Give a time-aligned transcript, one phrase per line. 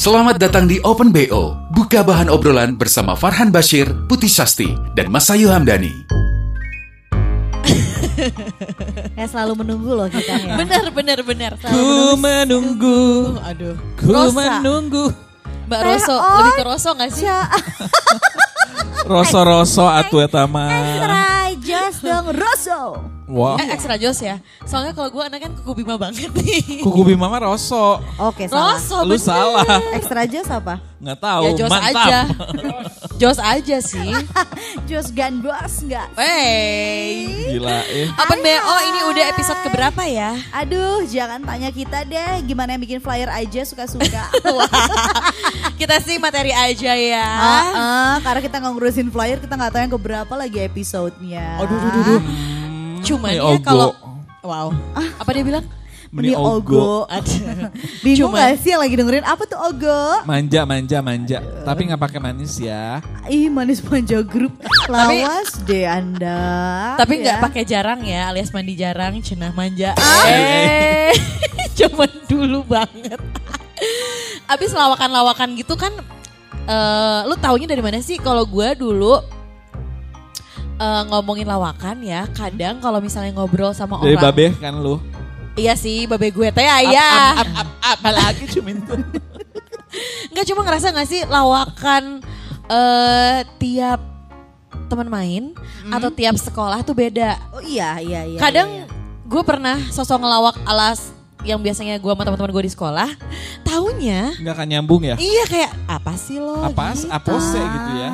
[0.00, 1.52] Selamat datang di Open BO.
[1.76, 5.92] Buka bahan obrolan bersama Farhan Bashir, Putih Sasti, dan Masayu Hamdani.
[9.12, 10.56] Ya selalu menunggu loh kita ya.
[10.56, 11.52] Bener bener bener.
[11.60, 13.36] Ku menunggu.
[13.44, 13.76] Aduh.
[14.00, 14.64] Ku Rosa.
[14.64, 15.12] menunggu.
[15.68, 17.28] Mbak Roso oh, lebih ke Roso gak sih?
[17.28, 17.52] Ca-
[19.12, 20.72] Roso-roso atu eta mah.
[20.96, 23.19] Rajas dong Rosso.
[23.30, 23.54] Wah.
[23.62, 24.42] Eh extra jos ya.
[24.66, 26.82] Soalnya kalau gue anaknya kan kuku bima banget nih.
[26.82, 28.02] Kuku Bima mah Roso.
[28.18, 28.74] Oke salah.
[28.74, 29.22] Roso Lu bener.
[29.22, 29.66] salah.
[29.94, 30.82] Extra Jos apa?
[31.00, 31.42] Nggak tahu.
[31.46, 31.94] Ya jos Mantap.
[31.96, 32.18] aja.
[33.22, 34.12] jos aja sih.
[34.90, 36.08] Jos Ganbos nggak?
[36.18, 37.54] Wey.
[37.54, 38.10] Gila eh.
[38.10, 40.34] Open BO ini udah episode keberapa ya?
[40.50, 42.42] Aduh, jangan tanya kita deh.
[42.44, 44.28] Gimana yang bikin flyer aja suka-suka.
[44.50, 44.68] Wah,
[45.80, 47.28] kita sih materi aja ya.
[47.38, 51.62] Heeh, karena kita nggak ngurusin flyer, kita nggak tahu yang keberapa lagi episodenya.
[51.62, 52.20] Aduh, duh, duh, duh.
[53.02, 53.92] Cuman ya kalau
[54.40, 54.72] Wow.
[55.20, 55.64] Apa dia bilang?
[56.10, 57.06] Meni Ogo.
[57.06, 57.70] Aduh.
[58.04, 60.24] Bingung Cuman- gak sih yang lagi dengerin apa tuh Ogo?
[60.24, 61.38] Manja, manja, manja.
[61.62, 62.98] Tapi nggak pakai manis ya.
[63.28, 64.50] Ih manis manja grup.
[64.88, 66.40] Lawas deh anda.
[66.96, 67.42] Tapi nggak Ya.
[67.44, 69.94] pakai jarang ya, alias mandi jarang, cenah manja.
[69.94, 70.24] Ah.
[71.10, 71.14] Eh,
[71.76, 73.20] cuman dulu banget.
[74.46, 75.94] Abis lawakan-lawakan gitu kan,
[76.64, 78.16] eh lu taunya dari mana sih?
[78.16, 79.20] Kalau gue dulu
[80.80, 84.96] eh, ngomongin lawakan ya, kadang kalau misalnya ngobrol sama Dari orang, babe kan lu.
[85.54, 87.36] iya sih, babe gue teh ya.
[87.36, 88.94] Ap, apalagi cuma itu.
[90.32, 92.22] Nggak cuma ngerasa nggak sih lawakan
[92.70, 93.98] eh tiap
[94.86, 95.44] teman main
[95.90, 97.34] atau tiap sekolah tuh beda.
[97.50, 98.38] Oh iya iya iya.
[98.38, 99.26] Kadang iya, iya.
[99.26, 101.10] gue pernah sosok ngelawak alas
[101.42, 103.08] yang biasanya gue sama teman-teman gue di sekolah,
[103.64, 105.16] taunya Nggak akan nyambung ya.
[105.16, 106.68] iya kayak apa sih lo?
[106.68, 106.92] Apa?
[106.94, 107.08] gitu.
[107.10, 108.10] Apa sih gitu ya.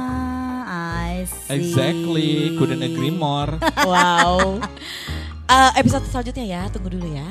[1.47, 1.55] See.
[1.63, 2.59] Exactly.
[2.59, 3.55] Couldn't agree more.
[3.87, 4.59] Wow.
[5.47, 7.23] Eh, episode selanjutnya ya, tunggu dulu ya.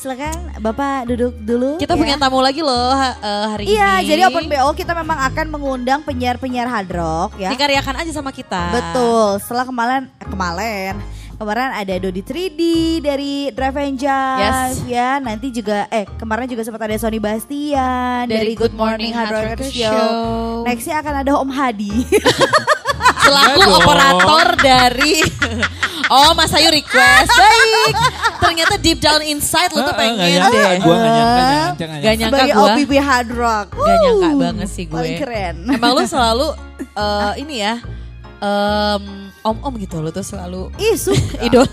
[0.00, 1.76] Silakan Bapak duduk dulu.
[1.76, 2.00] Kita ya.
[2.00, 4.08] punya tamu lagi loh eh, hari Iya, ini.
[4.08, 7.52] jadi Open BO kita memang akan mengundang penyiar-penyiar hard rock ya.
[7.52, 8.72] Dikaryakan aja sama kita.
[8.72, 9.40] Betul.
[9.44, 10.94] Setelah kemarin eh, kemarin
[11.36, 12.60] kemarin ada Dodi 3D
[13.04, 14.80] dari Drive Yes.
[14.88, 15.20] ya.
[15.20, 19.44] Nanti juga eh kemarin juga sempat ada Sony Bastian Dari dari, Good Morning Hard Rock
[19.56, 19.88] Rocker Show.
[19.88, 20.64] Show.
[20.64, 21.92] Nextnya akan ada Om Hadi.
[23.24, 25.14] Selaku operator dari
[26.14, 27.94] Oh Mas Ayu request Baik
[28.36, 32.36] Ternyata deep down inside lu tuh pengen nyangka, deh Gue nggak nyangka, Gak nyangka.
[32.36, 33.66] Sebagai gue OPP Hard Rock.
[33.72, 35.54] Gak nyangka banget sih gue Paling keren.
[35.74, 36.48] Emang lu selalu
[36.94, 37.74] eh, Ini ya
[38.38, 39.02] em,
[39.40, 41.40] Om-om gitu lu tuh selalu Ih, suka.
[41.46, 41.68] Idola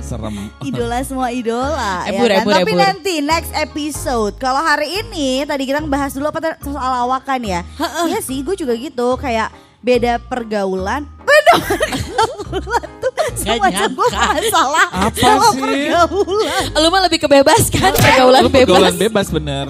[0.00, 0.36] Serem.
[0.62, 2.42] idola semua idola Ebur, ya kan?
[2.42, 2.80] ebur, Tapi ebur.
[2.80, 7.60] nanti next episode Kalau hari ini tadi kita bahas dulu apa soal lawakan ya
[8.04, 9.52] Iya sih gue juga gitu Kayak
[9.86, 13.86] beda pergaulan Beda pergaulan tuh Sama nyangka.
[13.88, 15.60] gue masalah Apa sama sih?
[15.60, 19.66] pergaulan Lu mah lebih kebebas kan Pergaulan Lu bebas pergaulan bebas bener.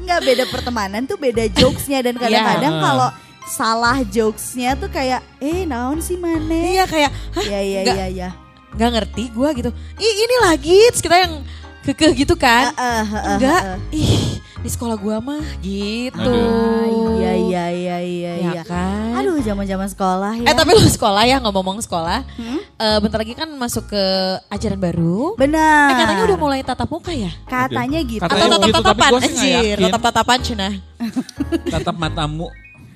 [0.00, 2.82] Nggak beda pertemanan tuh beda jokesnya Dan kadang-kadang Iya.
[2.82, 3.08] kalau
[3.46, 8.06] salah jokesnya tuh kayak Eh naon sih mana Iya kayak Hah Iya iya Nggak- iya
[8.08, 8.28] iya
[8.74, 11.34] Gak ngerti gue gitu Ih ini lagi kita yang
[11.82, 13.78] kekeh gitu kan eh, Enggak eh, eh.
[13.94, 16.16] Ih di sekolah gua mah gitu.
[16.16, 16.88] Ah,
[17.20, 18.62] Iya iya iya iya Ya iya.
[18.64, 19.20] kan?
[19.20, 20.48] Aduh zaman-zaman sekolah ya.
[20.48, 22.24] Eh tapi lu sekolah ya ngomong-ngomong sekolah.
[22.40, 22.60] Hmm?
[22.80, 24.04] Eh, Bentar lagi kan masuk ke
[24.48, 25.36] ajaran baru.
[25.36, 25.92] Benar.
[25.92, 27.28] Eh katanya udah mulai tatap muka ya?
[27.44, 28.24] Katanya gitu.
[28.24, 30.74] Katanya Atau gitu, tatap-tatapan nggak Anjir tatap-tatapan cenah
[31.76, 32.48] Tatap matamu.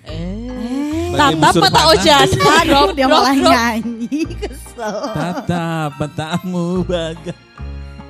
[0.09, 1.13] Eh.
[1.13, 2.27] Tatap mata ojan.
[2.65, 4.97] Aduh, dia malah nyanyi kesel.
[5.13, 7.48] Tatap matamu bagai.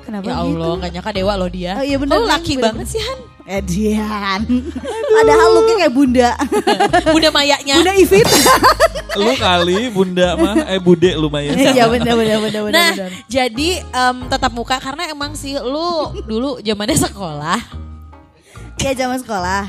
[0.09, 0.81] Kenapa Ya Allah gitu?
[0.81, 2.65] gak nyangka dewa loh dia Oh, iya bener, Lu bener, laki bener.
[2.65, 4.41] banget sih Han Edian.
[5.09, 6.29] Padahal looknya kayak bunda.
[7.13, 8.29] Bunda mayanya bunda Ivit.
[9.17, 11.57] Lu kali bunda mah eh bude lumayan.
[11.73, 12.73] Iya bener bener bener bener.
[12.73, 13.11] Nah bener.
[13.25, 15.89] jadi em, tatap muka Karena emang sih lu
[16.23, 17.57] dulu zamannya sekolah
[18.77, 19.65] Iya zaman sekolah.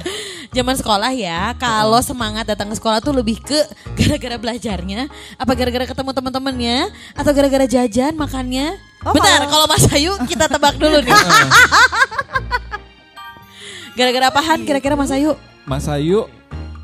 [0.50, 3.54] Zaman sekolah ya, kalau semangat datang ke sekolah tuh lebih ke
[3.94, 5.06] gara-gara belajarnya,
[5.38, 6.78] apa gara-gara ketemu teman-temannya,
[7.14, 8.74] atau gara-gara jajan makannya?
[9.06, 11.14] Oh, Bentar, kalau- Mas Ayu kita tebak dulu nih.
[13.94, 15.38] gara-gara apaan kira-kira Mas Ayu?
[15.62, 16.26] Mas Ayu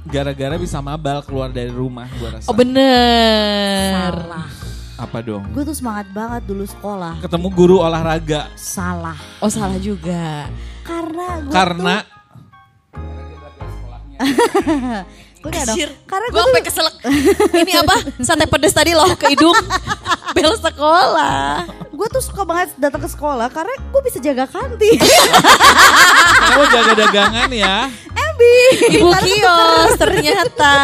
[0.06, 2.46] gara-gara bisa mabal keluar dari rumah gua rasa.
[2.46, 4.14] Oh bener.
[4.14, 4.46] Salah.
[4.96, 5.42] Apa dong?
[5.50, 7.20] Gue tuh semangat banget dulu sekolah.
[7.20, 9.18] Ketemu guru olahraga Salah.
[9.42, 10.46] Oh salah juga.
[10.86, 11.94] Karena gue karena
[15.46, 15.76] Udah dong.
[15.78, 16.94] Anjir, Karena gue gue sampai keselak.
[17.54, 17.94] Ini apa?
[18.18, 19.54] Sate pedes tadi loh ke hidung.
[20.36, 21.64] Bel sekolah.
[21.96, 25.00] gue tuh suka banget datang ke sekolah karena gue bisa jaga kantin.
[26.52, 27.88] Kamu jaga dagangan ya.
[28.12, 28.58] Embi.
[29.00, 30.74] Ibu kios ternyata.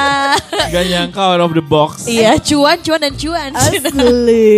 [0.73, 2.08] Gak nyangka out of the box.
[2.08, 3.50] Iya, cuan, cuan dan cuan.
[3.52, 4.56] Asli.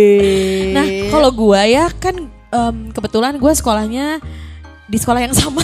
[0.71, 4.23] Nah, kalau gua ya kan em, kebetulan gua sekolahnya
[4.87, 5.59] di sekolah yang sama.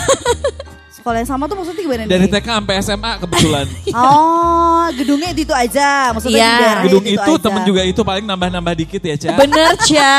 [1.02, 2.34] Sekolah yang sama tuh maksudnya gimana Dari nih?
[2.38, 3.66] TK sampai SMA kebetulan.
[3.92, 6.14] Oh, gedungnya itu, itu aja.
[6.14, 6.74] Maksudnya Iya.
[6.88, 7.44] Gedung itu, itu aja.
[7.44, 9.36] temen juga itu paling nambah-nambah dikit ya, Ca.
[9.36, 10.16] bener, Ca.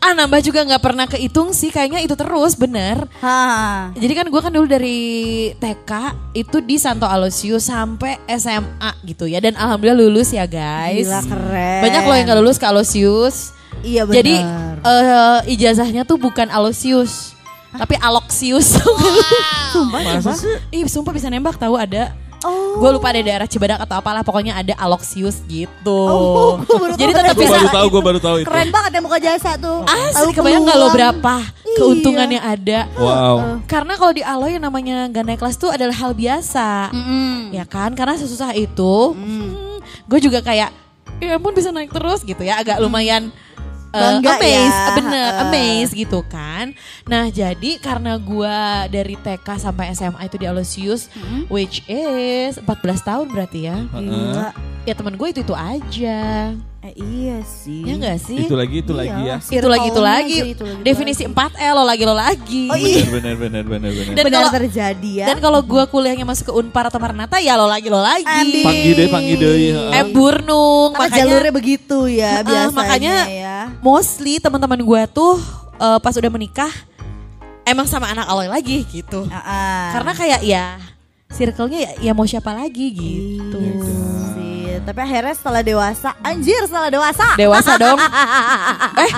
[0.00, 1.68] Ah, nambah juga nggak pernah kehitung sih.
[1.68, 3.04] Kayaknya itu terus, bener.
[3.20, 3.38] Ha.
[3.92, 4.98] Jadi kan gua kan dulu dari
[5.54, 5.92] TK
[6.32, 9.38] itu di Santo Aloysius sampai SMA gitu ya.
[9.38, 11.04] Dan alhamdulillah lulus ya guys.
[11.04, 11.80] Gila keren.
[11.84, 13.36] Banyak loh yang gak lulus ke Aloysius.
[13.84, 14.16] Iya benar.
[14.18, 14.34] Jadi
[14.82, 17.35] eh, ijazahnya tuh bukan Aloysius,
[17.72, 18.78] tapi Aloksius.
[19.74, 20.36] sumpah, Masa sumpah.
[20.36, 20.54] sih?
[20.72, 22.14] Ih, sumpah bisa nembak tahu ada.
[22.44, 22.78] Oh.
[22.78, 25.88] Gue lupa ada daerah Cibadak atau apalah pokoknya ada Aloksius gitu.
[26.06, 26.60] Oh,
[26.94, 28.46] Jadi tetap Gue bisa baru tahu, gue baru tahu itu.
[28.46, 29.82] Keren banget ya muka jasa tuh.
[29.82, 31.76] Asli Tahu kebayang gak lo berapa Iya.
[31.80, 32.80] keuntungan yang ada.
[32.94, 33.36] Wow.
[33.64, 36.92] Karena kalau di Aloy yang namanya gak naik kelas tuh adalah hal biasa.
[37.50, 37.96] Ya kan?
[37.96, 39.16] Karena sesusah itu.
[40.06, 40.70] gue juga kayak,
[41.18, 42.60] ya ampun bisa naik terus gitu ya.
[42.60, 43.32] Agak lumayan
[43.96, 44.94] uh, amazed, ya.
[45.00, 45.42] bener, Heeh.
[45.48, 46.76] amazed gitu kan.
[47.08, 48.58] Nah jadi karena gue
[48.92, 51.08] dari TK sampai SMA itu di Aloysius,
[51.48, 52.68] which is 14
[53.00, 53.76] tahun berarti ya.
[53.90, 54.48] Gila.
[54.86, 57.82] Ya temen gue itu itu aja, Eh, iya sih.
[57.82, 58.46] ya gak sih?
[58.46, 59.36] Itu lagi, itu lagi Iya.
[59.36, 59.58] ya.
[59.58, 60.28] itu lagi itu lagi.
[60.30, 61.34] sih, itu lagi, itu Definisi lagi.
[61.34, 62.64] 4L lo lagi lo lagi.
[62.68, 63.02] Oh iya.
[63.08, 64.14] Bener, bener, bener, bener.
[64.14, 65.26] Dan Benar kalau- terjadi ya.
[65.26, 68.22] Dan kalau gue kuliahnya masuk ke Unpar atau Maranatha ya lo lagi lo lagi.
[68.22, 68.62] Ambi.
[68.62, 69.50] Panggil deh, panggil deh.
[69.50, 69.92] heeh.
[69.94, 73.56] Eh Burnung, Karena makanya jalurnya begitu ya biasanya makanya ya.
[73.80, 75.42] mostly teman-teman gue tuh
[75.76, 76.70] eh, pas udah menikah
[77.62, 79.26] emang sama anak Aloy lagi gitu.
[79.26, 79.84] Ah, ah.
[79.90, 80.64] Karena kayak ya
[81.26, 83.58] circle-nya ya, ya mau siapa lagi gitu.
[83.58, 84.25] Iya
[84.82, 87.26] Tapi akhirnya setelah dewasa, anjir setelah dewasa.
[87.38, 87.98] Dewasa dong.
[89.06, 89.12] eh,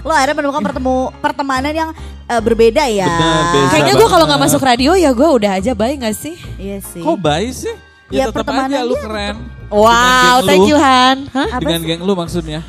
[0.00, 1.90] Lo akhirnya menemukan pertemu pertemanan yang
[2.28, 3.08] eh, berbeda ya.
[3.08, 6.36] Benar, kayaknya gue kalau nggak masuk radio ya gue udah aja baik gak sih?
[6.56, 7.04] Iya sih.
[7.04, 7.74] Kok baik sih?
[8.10, 9.36] Ya, Ya, tetap aja lu keren.
[9.70, 11.30] Wow, thank you Han.
[11.30, 11.62] Hah?
[11.62, 11.88] Dengan sih?
[11.94, 12.60] geng lu maksudnya.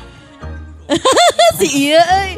[1.58, 2.00] Si iya.
[2.00, 2.30] euy.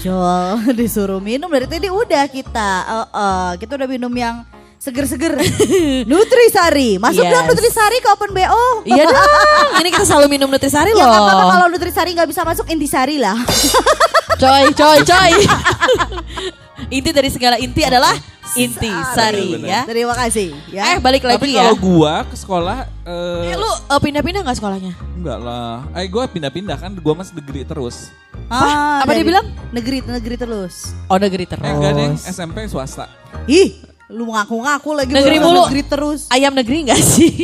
[0.00, 2.70] Jol disuruh minum dari tadi udah kita.
[2.86, 4.46] Eh, eh, kita udah minum yang
[4.86, 5.34] seger-seger.
[6.10, 6.96] Nutrisari.
[6.96, 7.32] Masuk Yes.
[7.32, 8.64] dong Nutrisari ke Open BO.
[8.84, 9.82] Iya dong.
[9.82, 11.10] Ini kita selalu minum Nutrisari Ya loh.
[11.10, 13.34] nggak apa-apa kalau Nutrisari nggak bisa masuk Intisari lah.
[14.36, 15.32] Coy, coy, coy.
[16.88, 18.12] inti dari segala inti adalah
[18.52, 19.88] inti sari ya.
[19.88, 20.52] Terima kasih.
[20.68, 20.92] Ya.
[20.92, 21.64] Eh balik lagi Tapi ya.
[21.64, 24.92] kalau gua ke sekolah eh Eh, lu eh, pindah-pindah nggak sekolahnya?
[25.16, 25.88] enggak lah.
[25.94, 28.12] Eh gua pindah-pindah kan gua masih negeri terus.
[28.46, 29.48] Ah, apa dia bilang?
[29.72, 30.92] Negeri, negeri terus.
[31.08, 31.64] Oh negeri terus.
[31.64, 33.08] Eh enggak deh, SMP swasta.
[33.48, 35.66] Ih, lu ngaku-ngaku lagi Negeri mulu.
[35.66, 36.20] Negeri terus.
[36.30, 37.34] Ayam negeri nggak sih?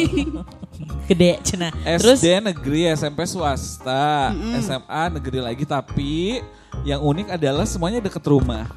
[1.11, 1.75] Gede cina.
[1.99, 4.31] Terus SD negeri, SMP swasta,
[4.63, 6.41] SMA negeri lagi tapi
[6.87, 8.71] yang unik adalah semuanya deket rumah.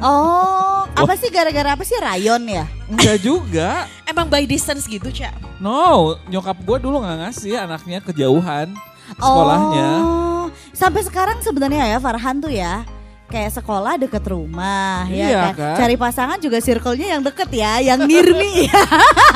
[0.00, 2.64] Oh, apa sih gara-gara apa sih rayon ya?
[2.88, 3.84] Enggak juga.
[4.10, 5.36] emang by distance gitu cak.
[5.60, 8.72] No, nyokap gua dulu nggak ngasih anaknya kejauhan
[9.18, 9.90] sekolahnya.
[10.00, 12.86] Oh, sampai sekarang sebenarnya ya Farhan tuh ya
[13.36, 15.52] kayak sekolah deket rumah ya Iya, kan.
[15.52, 15.76] kan?
[15.76, 18.80] Cari pasangan juga circle-nya yang deket ya, yang nirmi ya.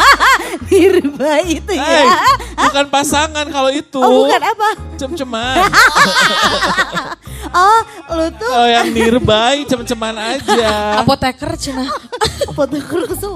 [0.72, 2.16] Nirba itu ya.
[2.56, 4.00] bukan pasangan kalau itu.
[4.00, 4.68] Oh, bukan apa?
[4.96, 5.56] Cem-ceman.
[7.50, 7.80] Oh,
[8.14, 11.02] lu tuh kalau yang nearby cem-ceman aja.
[11.02, 11.82] Apoteker cina.
[12.56, 13.34] foto kesel.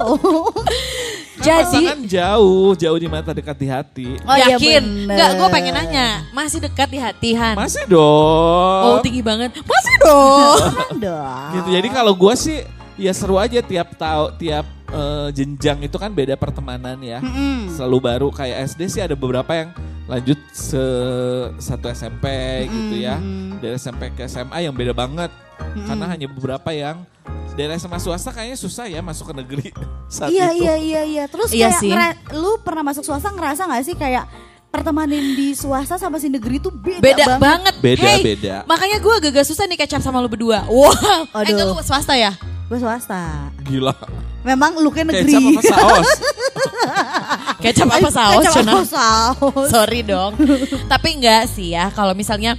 [1.44, 4.08] Jadi Pasangan jauh, jauh di mata dekat di hati.
[4.24, 4.80] Oh, iya yakin?
[4.80, 5.12] bener.
[5.12, 6.08] Enggak, gue pengen nanya.
[6.32, 7.54] Masih dekat di hati Han?
[7.54, 8.82] Masih dong.
[8.88, 9.52] Oh tinggi banget.
[9.60, 10.58] Masih dong.
[11.04, 11.50] Dong.
[11.52, 11.68] gitu.
[11.74, 12.64] Jadi kalau gua sih
[12.96, 17.20] ya seru aja tiap tahu tiap eh, jenjang itu kan beda pertemanan ya.
[17.68, 19.70] Selalu baru kayak SD sih ada beberapa yang
[20.08, 20.80] lanjut se
[21.60, 22.24] satu SMP
[22.68, 23.20] gitu ya.
[23.60, 25.28] Dari SMP ke SMA yang beda banget.
[25.86, 27.04] Karena hanya beberapa yang
[27.54, 29.68] dari SMA swasta kayaknya susah ya masuk ke negeri
[30.10, 30.60] saat Iya itu.
[30.60, 31.24] iya iya iya.
[31.24, 31.90] Terus Iya kayak sih.
[31.90, 34.26] ngera- lu pernah masuk swasta ngerasa gak sih kayak
[34.68, 37.40] pertemanan di swasta sama si negeri tuh beda, Beda banget.
[37.40, 37.74] banget.
[37.78, 38.56] Beda, hey, beda.
[38.64, 40.66] Makanya gue agak susah nih kecap sama lu berdua.
[40.68, 40.90] Wow.
[41.38, 41.80] Eh enggak lu Aduh.
[41.80, 42.34] swasta ya?
[42.66, 43.54] Gue swasta.
[43.62, 43.94] Gila.
[44.42, 45.30] Memang lu kan negeri.
[45.32, 46.08] Kecap apa saus?
[47.60, 48.42] Kecap apa saus?
[48.44, 49.68] Kecap apa saus?
[49.70, 50.36] Sorry dong.
[50.84, 52.58] Tapi enggak sih ya kalau misalnya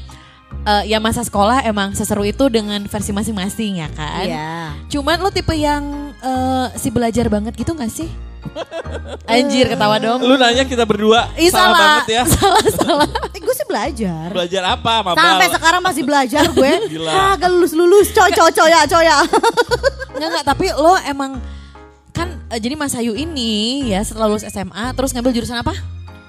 [0.66, 4.26] eh, ya masa sekolah emang seseru itu dengan versi masing-masing ya kan.
[4.26, 4.52] Iya.
[4.90, 8.10] Cuman lo tipe yang eh, si belajar banget gitu gak sih?
[9.32, 10.22] Anjir ketawa dong.
[10.22, 11.80] Lu nanya kita berdua Ih, salah, salah.
[11.82, 12.24] banget ya.
[12.38, 13.10] Salah salah.
[13.34, 14.26] Eh, gue sih belajar.
[14.32, 15.18] Belajar apa, Mabal?
[15.18, 16.72] Sampai sekarang masih belajar gue.
[16.94, 17.12] Gila.
[17.12, 19.18] Kagak lulus lulus coy coy coy ya coy ya.
[20.16, 21.42] Enggak enggak tapi lo emang
[22.16, 25.74] kan eh, jadi Mas Ayu ini ya setelah lulus SMA terus ngambil jurusan apa?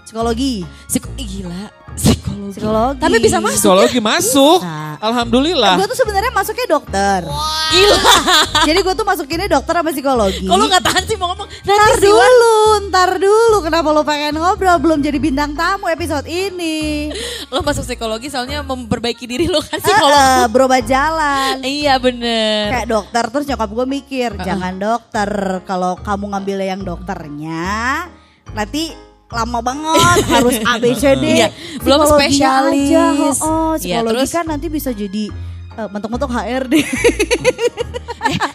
[0.08, 0.64] Psikologi.
[0.88, 2.54] Psiko Ih, gila, psikologi.
[2.56, 3.00] Psikologi.
[3.00, 3.56] Tapi bisa masuk.
[3.58, 4.58] Psikologi masuk.
[4.62, 4.84] Bisa.
[4.96, 5.76] Alhamdulillah.
[5.76, 7.20] Gue tuh sebenarnya masuknya dokter.
[7.68, 7.98] Gila.
[8.68, 10.46] Jadi gue tuh masukinnya dokter sama psikologi.
[10.48, 11.48] Kalau nggak tahan sih mau ngomong.
[11.52, 12.56] Ntar dulu,
[12.88, 13.56] ntar dulu.
[13.60, 17.12] Kenapa lo pengen ngobrol belum jadi bintang tamu episode ini?
[17.52, 20.16] Lo masuk psikologi soalnya memperbaiki diri lo kan psikolog.
[20.16, 21.60] eh, berobat jalan.
[21.60, 22.72] Iya bener.
[22.72, 25.28] Kayak dokter terus nyokap gue mikir jangan dokter
[25.68, 28.08] kalau kamu ngambil yang dokternya
[28.54, 28.94] nanti
[29.28, 32.88] lama banget harus ABCD Iya, belum spesialis.
[32.88, 34.30] aja, oh, oh, psikologi terus?
[34.30, 35.24] kan nanti bisa jadi
[35.74, 36.74] eh, mentok-mentok HRD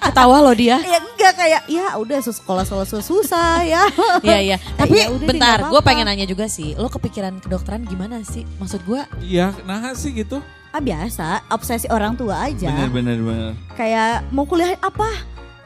[0.01, 0.80] Ketawa lo dia.
[0.82, 3.84] ya enggak kayak ya udah sekolah sekolah susah ya
[4.20, 4.58] Iya iya.
[4.80, 6.75] Tapi Ya udah bentar, gue pengen nanya juga sih.
[6.75, 8.44] Lo kepikiran kedokteran gimana sih?
[8.58, 9.00] Maksud gue?
[9.22, 10.44] Iya, nah sih gitu.
[10.70, 13.51] ah biasa obsesi orang tua aja Bener bener bener.
[13.75, 15.04] kayak mau kuliah apa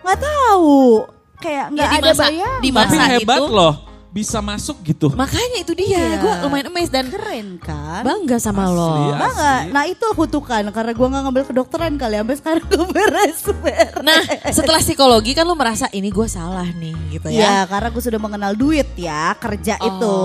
[0.02, 1.06] nggak tahu
[1.38, 3.74] kayak nggak Ya, di ada masa- di Tapi masa hebat itu- loh,
[4.16, 5.12] bisa masuk gitu.
[5.12, 5.92] Makanya itu dia.
[5.92, 6.08] Iya.
[6.18, 8.88] Gue lumayan amazed dan keren kan bangga sama Asli, lo.
[9.12, 9.28] Bangga.
[9.28, 9.68] Asli.
[9.70, 13.92] Nah itu kutukan karena gue nggak ngambil kedokteran kali sampai sekarang gue beres beres.
[14.00, 14.20] Nah,
[14.50, 17.56] setelah psikologi kan lo merasa ini gue salah nih gitu Ya ya.
[17.68, 20.16] karena gue sudah mengenal duit ya kerja Oh, itu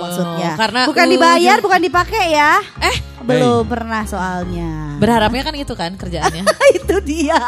[0.00, 0.50] maksudnya.
[0.56, 2.52] karena bukan ujung- dibayar, bukan dipakai ya.
[2.82, 4.98] Eh, Belum pernah soalnya.
[4.98, 6.42] berharapnya kan itu kan kerjaannya.
[6.82, 7.38] itu dia.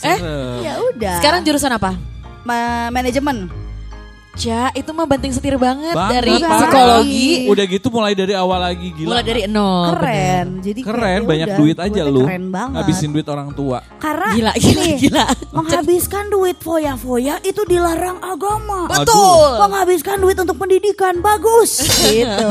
[0.00, 0.18] Eh.
[0.60, 1.16] Ya udah.
[1.16, 1.94] Sekarang jurusan apa?
[2.42, 3.46] Ma- manajemen.
[4.38, 6.62] Ja, itu mah banting setir banget, Banget, dari parah.
[6.62, 7.30] psikologi.
[7.50, 9.08] Udah gitu mulai dari awal lagi gila.
[9.10, 9.86] Mulai dari nol.
[9.92, 10.46] Keren.
[10.62, 12.22] Jadi kayak, Keren, ya banyak udah, duit aja lu.
[12.22, 12.74] Keren banget.
[12.78, 13.78] Ngabisin duit orang tua.
[13.98, 15.24] Karena Gila, gila, nih, gila.
[15.50, 18.86] menghabiskan duit foya-foya itu dilarang agama.
[18.86, 19.50] Betul.
[19.58, 21.82] Menghabiskan duit untuk pendidikan bagus.
[22.06, 22.50] gitu.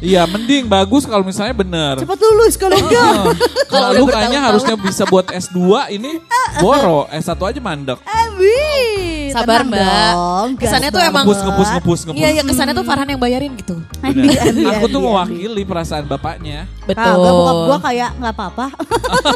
[0.00, 1.94] Iya, mending bagus kalau misalnya bener.
[2.00, 3.36] Cepat lulus kalau enggak.
[3.68, 5.60] Kalau lu kayaknya harusnya bisa buat S2
[5.92, 6.16] ini
[6.64, 8.00] boro, S1 aja mandek.
[8.08, 8.95] Amin.
[9.36, 10.12] Sabar Tenang mbak.
[10.16, 11.24] dong, Kesannya tuh emang.
[11.24, 12.16] Ngepus, ngepus, ngepus, ngepus.
[12.16, 13.76] Iya, iya kesannya tuh Farhan yang bayarin gitu.
[14.00, 14.32] Bener.
[14.32, 16.64] Andi, Aku tuh Andi, mewakili perasaan bapaknya.
[16.82, 17.04] Betul.
[17.04, 18.66] Kagak bokap gue kayak nggak apa-apa.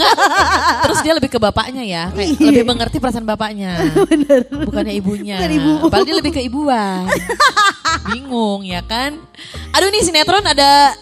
[0.87, 2.47] Terus dia lebih ke bapaknya ya, kayak Iya.
[2.47, 3.73] lebih mengerti perasaan bapaknya.
[4.65, 5.37] Bukannya ibunya.
[5.37, 5.71] Bukan ibu.
[5.85, 7.05] Padahal dia lebih ke ibuan.
[8.09, 9.21] Bingung ya kan?
[9.71, 10.95] Aduh nih sinetron ada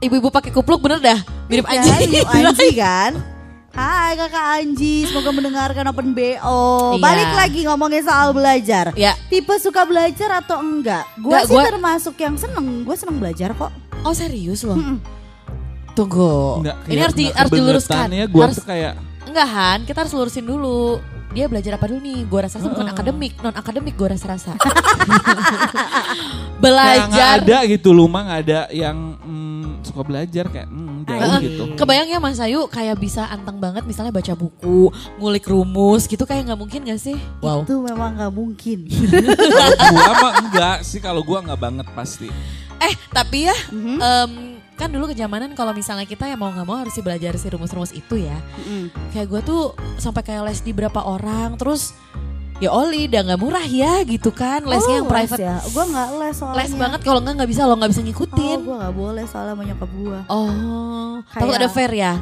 [0.00, 1.18] ibu-ibu pakai kupluk bener dah.
[1.46, 1.92] Mirip Ya, aja.
[2.00, 3.12] Ibu Anji kan.
[3.70, 6.58] Hai kakak Anji, semoga mendengarkan Open BO.
[6.92, 6.98] Iya.
[6.98, 8.90] Balik lagi ngomongin soal belajar.
[8.94, 9.14] Ya.
[9.30, 11.06] Tipe suka belajar atau enggak?
[11.16, 12.82] Gue Enggak, sih gua- termasuk yang seneng.
[12.82, 13.70] Gue seneng belajar kok.
[14.02, 14.76] Oh serius loh?
[15.94, 16.60] Tunggu.
[16.60, 17.94] Nggak, Ini kayak- harus di, harus diluruskan.
[18.10, 20.80] kebangetannya Gue harus tuh kayak enggak Han, kita harus lurusin dulu.
[21.30, 22.18] Dia belajar apa dulu nih?
[22.26, 24.50] Gue rasa bukan akademik, non akademik gue rasa rasa.
[24.58, 24.74] kayak
[26.60, 27.40] belajar.
[27.40, 31.40] ada gitu lu mah nggak ada yang mm, suka belajar kayak mm, jauh Heeh.
[31.42, 31.62] gitu.
[31.74, 36.48] Kebayang ya Mas Ayu kayak bisa anteng banget misalnya baca buku, ngulik rumus gitu kayak
[36.48, 37.16] nggak mungkin gak sih?
[37.38, 37.64] Wow.
[37.64, 38.88] Itu memang nggak mungkin.
[39.76, 42.28] Gua mah enggak sih kalau gua nggak banget pasti.
[42.80, 43.96] Eh tapi ya Mhm.
[43.98, 44.32] em,
[44.72, 47.92] kan dulu kejamanan kalau misalnya kita ya mau nggak mau harus sih belajar si rumus-rumus
[47.92, 48.40] itu ya.
[48.56, 48.88] Mm-mm.
[49.12, 49.62] Kayak gue tuh
[49.96, 51.92] sampai kayak les di berapa orang terus
[52.60, 55.40] ya Oli udah nggak murah ya gitu kan lesnya Oh, yang les private.
[55.40, 55.56] ya.
[55.64, 56.56] Gue nggak les soalnya.
[56.60, 58.58] Les banget kalau nggak nggak bisa lo nggak bisa Oh, ngikutin.
[58.60, 60.18] gue nggak boleh soalnya sama nyokap gue.
[60.26, 62.12] Oh, takut Kayak- ada fair ya?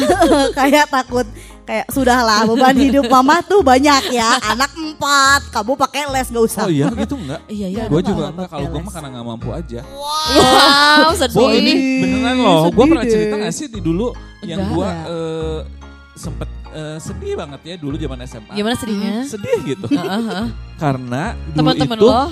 [0.58, 1.26] kayak takut
[1.64, 6.64] kayak sudahlah beban hidup mama tuh banyak ya anak empat kamu pakai les gak usah
[6.64, 7.40] Oh iya gitu enggak?
[7.46, 7.84] Iya iya.
[7.86, 9.80] Gue gua juga nggak enggak kalau gue mah karena nggak mampu aja.
[9.88, 11.36] Wow, sedih.
[11.38, 12.60] Oh ini beneran loh.
[12.68, 15.58] Gue pernah cerita gak sih di dulu yang gue eh,
[16.14, 18.52] sempet eh, sedih banget ya dulu zaman SMA.
[18.52, 19.12] Gimana sedihnya?
[19.24, 19.86] Sedih gitu.
[19.88, 20.48] Heeh, heeh.
[20.76, 22.24] Karena dulu Teman-teman itu lo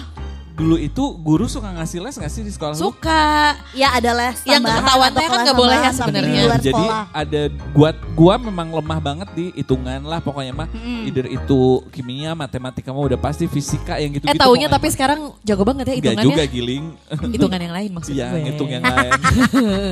[0.57, 2.89] dulu itu guru suka ngasih les gak sih di sekolah lu?
[2.89, 3.53] suka.
[3.77, 6.41] ya ada les Yang tambahan ketahuan atau teh kan nggak boleh ya sebenarnya.
[6.57, 7.03] Jadi sekolah.
[7.13, 7.41] ada
[7.77, 10.69] gua gua memang lemah banget di hitungan lah pokoknya mah.
[10.73, 11.05] Mm-mm.
[11.05, 11.61] Either itu
[11.93, 14.33] kimia, matematika mah udah pasti fisika yang gitu-gitu.
[14.33, 14.93] Eh taunya tapi mah.
[14.97, 16.25] sekarang jago banget ya hitungannya.
[16.25, 16.85] juga giling.
[17.37, 18.41] Hitungan yang lain maksud Iya, gue.
[18.49, 19.13] ngitung yang lain.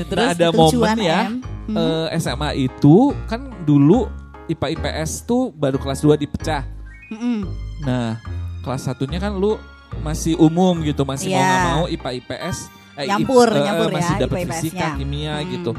[0.08, 1.34] Terus nah, ada momen ya Em.
[1.64, 1.76] Hmm.
[1.76, 2.96] eh, SMA itu
[3.26, 4.08] kan dulu
[4.46, 6.62] IPA IPS tuh baru kelas 2 dipecah.
[7.08, 7.48] Mm-mm.
[7.80, 8.20] Nah,
[8.60, 9.56] kelas satunya kan lu
[10.00, 11.46] masih umum gitu, masih mau Iya.
[11.46, 12.56] nggak mau IPA IPS
[12.94, 15.48] eh, Nyampur, ip- eh, nyampur ya, masih dapat IPA fisika, kimia Hmm.
[15.50, 15.72] gitu.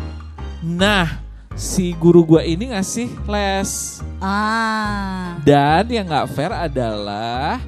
[0.62, 1.06] Nah,
[1.54, 3.72] si guru gua ini ngasih les
[4.20, 7.60] ah dan yang nggak fair adalah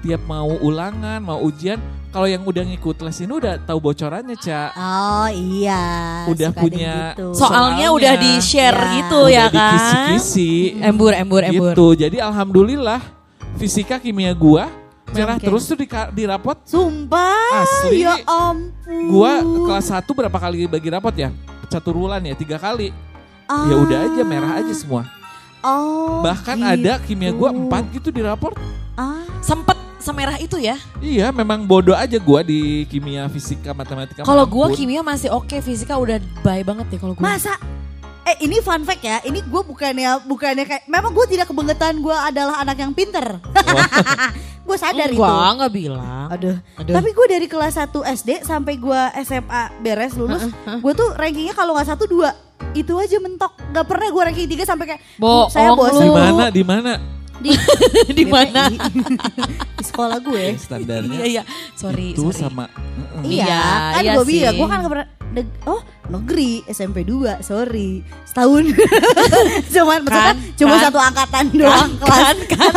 [0.00, 4.70] tiap mau ulangan, mau ujian, kalau yang udah ngikut les ini udah tahu bocorannya, Cak.
[4.72, 5.84] oh iya
[6.26, 7.32] Udah punya gitu.
[7.32, 7.88] Soalnya Soalnya.
[7.92, 8.90] udah di-share Ya.
[8.96, 9.52] gitu udah ya kan.
[9.52, 11.72] dikisi-kisi Embur, embur, embur.
[11.72, 11.86] gitu.
[11.98, 13.00] Jadi alhamdulillah
[13.54, 14.72] fisika kimia gua
[15.08, 15.46] merah Jongkeng.
[15.46, 18.02] terus tuh di, di rapot sumpah Asli.
[18.02, 19.32] ya ampun Gua
[19.66, 21.30] kelas 1 berapa kali bagi rapot ya?
[21.66, 22.90] Satu bulan ya, tiga kali.
[23.44, 23.66] Ah.
[23.66, 25.04] Ya udah aja merah aja semua.
[25.60, 26.22] Oh.
[26.22, 26.72] Bahkan gitu.
[26.78, 28.54] ada kimia gue empat gitu di raport.
[28.94, 29.22] Ah.
[29.38, 29.75] Sempet
[30.06, 30.78] semerah itu ya.
[31.02, 34.22] Iya, memang bodoh aja gue di kimia, fisika, matematika.
[34.22, 37.22] Kalau gue kimia masih oke, fisika udah bye banget deh kalau gue.
[37.26, 37.58] Masa
[38.26, 42.10] Eh ini fun fact ya, ini gue bukannya bukannya kayak memang gue tidak kebangetan gue
[42.10, 43.22] adalah anak yang pinter.
[44.66, 45.22] gue sadar itu.
[45.22, 46.26] Enggak, enggak bilang.
[46.34, 46.56] Aduh.
[46.74, 46.94] Aduh.
[46.98, 50.42] Tapi gue dari kelas 1 SD sampai gue SMA beres lulus,
[50.82, 52.34] gue tuh rankingnya kalau nggak satu dua
[52.74, 53.54] itu aja mentok.
[53.70, 56.02] Gak pernah gue ranking 3 sampai kayak "Bu, saya lu." bosan.
[56.02, 56.44] Di mana?
[56.50, 56.92] Di mana?
[57.44, 57.50] Di,
[58.12, 58.72] Di mana?
[59.76, 60.56] di sekolah gue.
[60.56, 61.42] Standarnya Iya, iya.
[61.72, 62.40] Sorry, itu sorry.
[62.42, 62.64] sama.
[62.66, 63.22] Heeh.
[63.34, 67.40] Iya, Iya, kan iya gue bilang, gue kan gak pernah neg- oh negeri SMP 2,
[67.40, 68.62] sorry setahun,
[69.74, 70.84] cuman maksudnya Kan, cuma kan.
[70.86, 72.14] satu angkatan doang kelas.
[72.14, 72.74] kan, kan.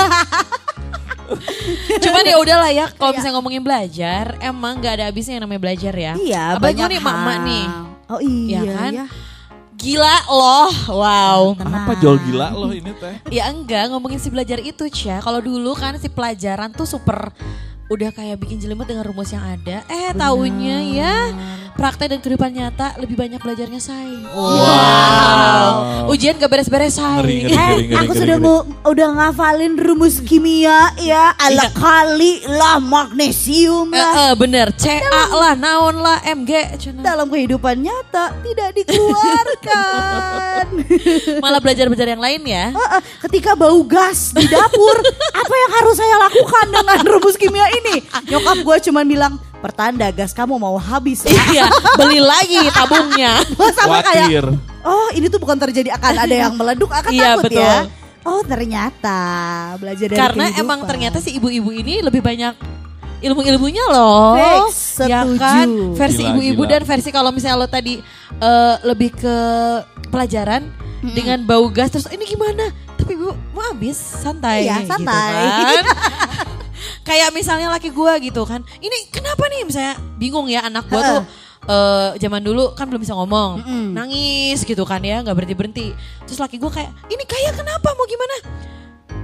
[1.99, 3.17] Cuman ya udahlah ya, kalau Iya.
[3.17, 6.13] misalnya ngomongin belajar, emang nggak ada habisnya yang namanya belajar ya.
[6.15, 7.45] Iya, Apalagi banyak nih emak-emak hal.
[7.45, 7.65] nih.
[8.09, 8.91] Oh iya, Iya kan?
[8.91, 9.05] iya.
[9.79, 11.55] Gila loh, wow.
[11.55, 13.15] Apa jol gila loh ini teh?
[13.31, 15.23] Ya enggak, ngomongin si belajar itu Cia.
[15.23, 17.31] Kalau dulu kan si pelajaran tuh super
[17.89, 19.81] udah kayak bikin jelimet dengan rumus yang ada.
[19.85, 21.15] Eh taunya ya
[21.73, 24.13] praktek dan kehidupan nyata lebih banyak belajarnya say.
[24.29, 26.05] Wow.
[26.07, 27.07] Ujian gak beres-beres say.
[27.17, 27.55] Ngeri, ngeri.
[27.87, 28.45] Eh, aku ngeri, sudah ngeri.
[28.45, 31.69] mau udah ngafalin rumus kimia ya, ala Iya.
[31.71, 34.13] kali lah magnesium Eh, lah.
[34.21, 34.99] eh, bener, CA
[35.31, 36.51] lah, naon lah, MG.
[36.77, 36.99] Cuna.
[37.01, 40.65] Dalam kehidupan nyata tidak dikeluarkan.
[41.43, 42.69] Malah belajar-belajar yang lain ya.
[42.69, 44.99] Heeh, Ketika bau gas di dapur,
[45.41, 47.78] apa yang harus saya lakukan dengan rumus kimia ini?
[48.25, 51.23] Nyokap gue cuman bilang, pertanda gas kamu mau habis.
[51.23, 53.41] ya." Iya, beli lagi tabungnya.
[53.77, 54.27] Sampai kayak,
[54.81, 57.61] oh ini tuh bukan terjadi akan ada yang meleduk, akan Iya, takut betul.
[57.61, 57.77] ya.
[58.21, 59.19] Oh ternyata
[59.75, 60.61] belajar dari Karena kehidupan.
[60.61, 62.51] emang ternyata si ibu-ibu ini lebih banyak
[63.19, 64.35] ilmu-ilmunya loh.
[64.67, 65.39] Fix, Ya setuju.
[65.39, 65.67] kan?
[65.93, 66.71] Versi Gila, ibu-ibu gila.
[66.71, 67.99] dan versi kalau misalnya lo tadi
[68.35, 69.35] eh, lebih ke
[70.07, 70.67] pelajaran
[71.01, 72.69] dengan bau gas terus ini gimana?
[72.95, 74.67] Tapi ibu mau habis santai.
[74.67, 75.31] Iya, gitu santai.
[75.33, 75.83] kan.
[77.09, 78.61] Kayak misalnya laki gua gitu kan.
[78.77, 81.21] Ini kenapa nih misalnya bingung ya anak gua tuh
[81.65, 85.87] eh, zaman dulu kan belum bisa ngomong, nangis gitu kan ya, nggak berhenti berhenti.
[86.23, 88.35] Terus laki gua kayak, ini kayak kenapa mau gimana?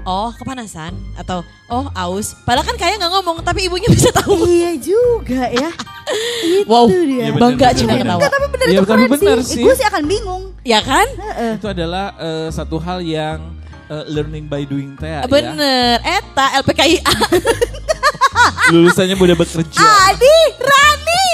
[0.01, 2.37] Oh kepanasan atau oh aus.
[2.41, 4.45] Padahal kan kayak nggak ngomong tapi ibunya bisa tahu.
[4.45, 5.69] Iya juga ya.
[6.45, 7.33] Itu Wow, dia.
[7.33, 8.01] Bener, bangga bener, Cina bener.
[8.05, 8.17] ketawa.
[8.17, 9.53] Enggak, tapi bener Iya, itu keren bener sih.
[9.57, 9.63] sih.
[9.65, 10.43] Gue sih akan bingung.
[10.61, 11.05] Ya kan?
[11.09, 11.53] Heeh.
[11.57, 13.37] Itu adalah eh, satu hal yang
[13.89, 15.21] eh, learning by doing teh ya.
[15.25, 17.01] Bener, Eta LPKIA.
[18.73, 19.79] Lulusannya udah bekerja.
[19.79, 21.27] Adi, Rani.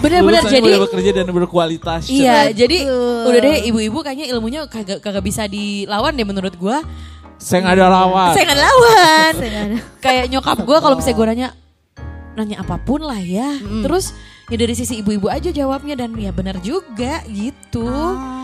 [0.00, 2.06] Bener-bener jadi udah bekerja dan berkualitas.
[2.06, 2.86] Iya, jadi
[3.26, 6.80] udah deh ibu-ibu kayaknya ilmunya kagak kagak bisa dilawan deh menurut gua.
[7.40, 8.32] Saya nggak ada lawan.
[8.36, 9.32] Saya nggak lawan.
[9.40, 9.60] Ada.
[9.98, 11.48] Kayak nyokap gua kalau misalnya gua nanya
[12.38, 13.58] nanya apa pun lah ya.
[13.58, 14.14] Terus
[14.48, 17.86] ya dari sisi ibu-ibu aja jawabnya dan ya benar juga gitu.
[17.90, 18.39] Ah,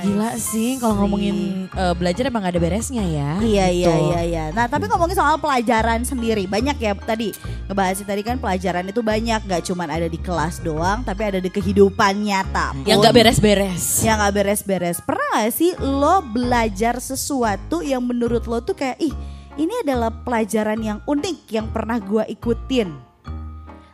[0.00, 3.30] Gila sih kalau ngomongin eh, belajar emang gak ada beresnya ya.
[3.38, 3.92] Iya iya Gitu.
[4.08, 4.44] iya iya.
[4.52, 7.32] Nah tapi ngomongin soal pelajaran sendiri banyak ya tadi
[7.66, 11.48] ngebahas tadi kan pelajaran itu banyak nggak cuman ada di kelas doang tapi ada di
[11.48, 12.72] kehidupan nyata.
[12.82, 13.04] Yang pun.
[13.04, 13.82] gak beres-beres.
[14.00, 14.96] Yang gak beres-beres.
[15.00, 19.14] Pernah gak sih lo belajar sesuatu yang menurut lo tuh kayak ih
[19.54, 22.94] ini adalah pelajaran yang unik yang pernah gua ikutin.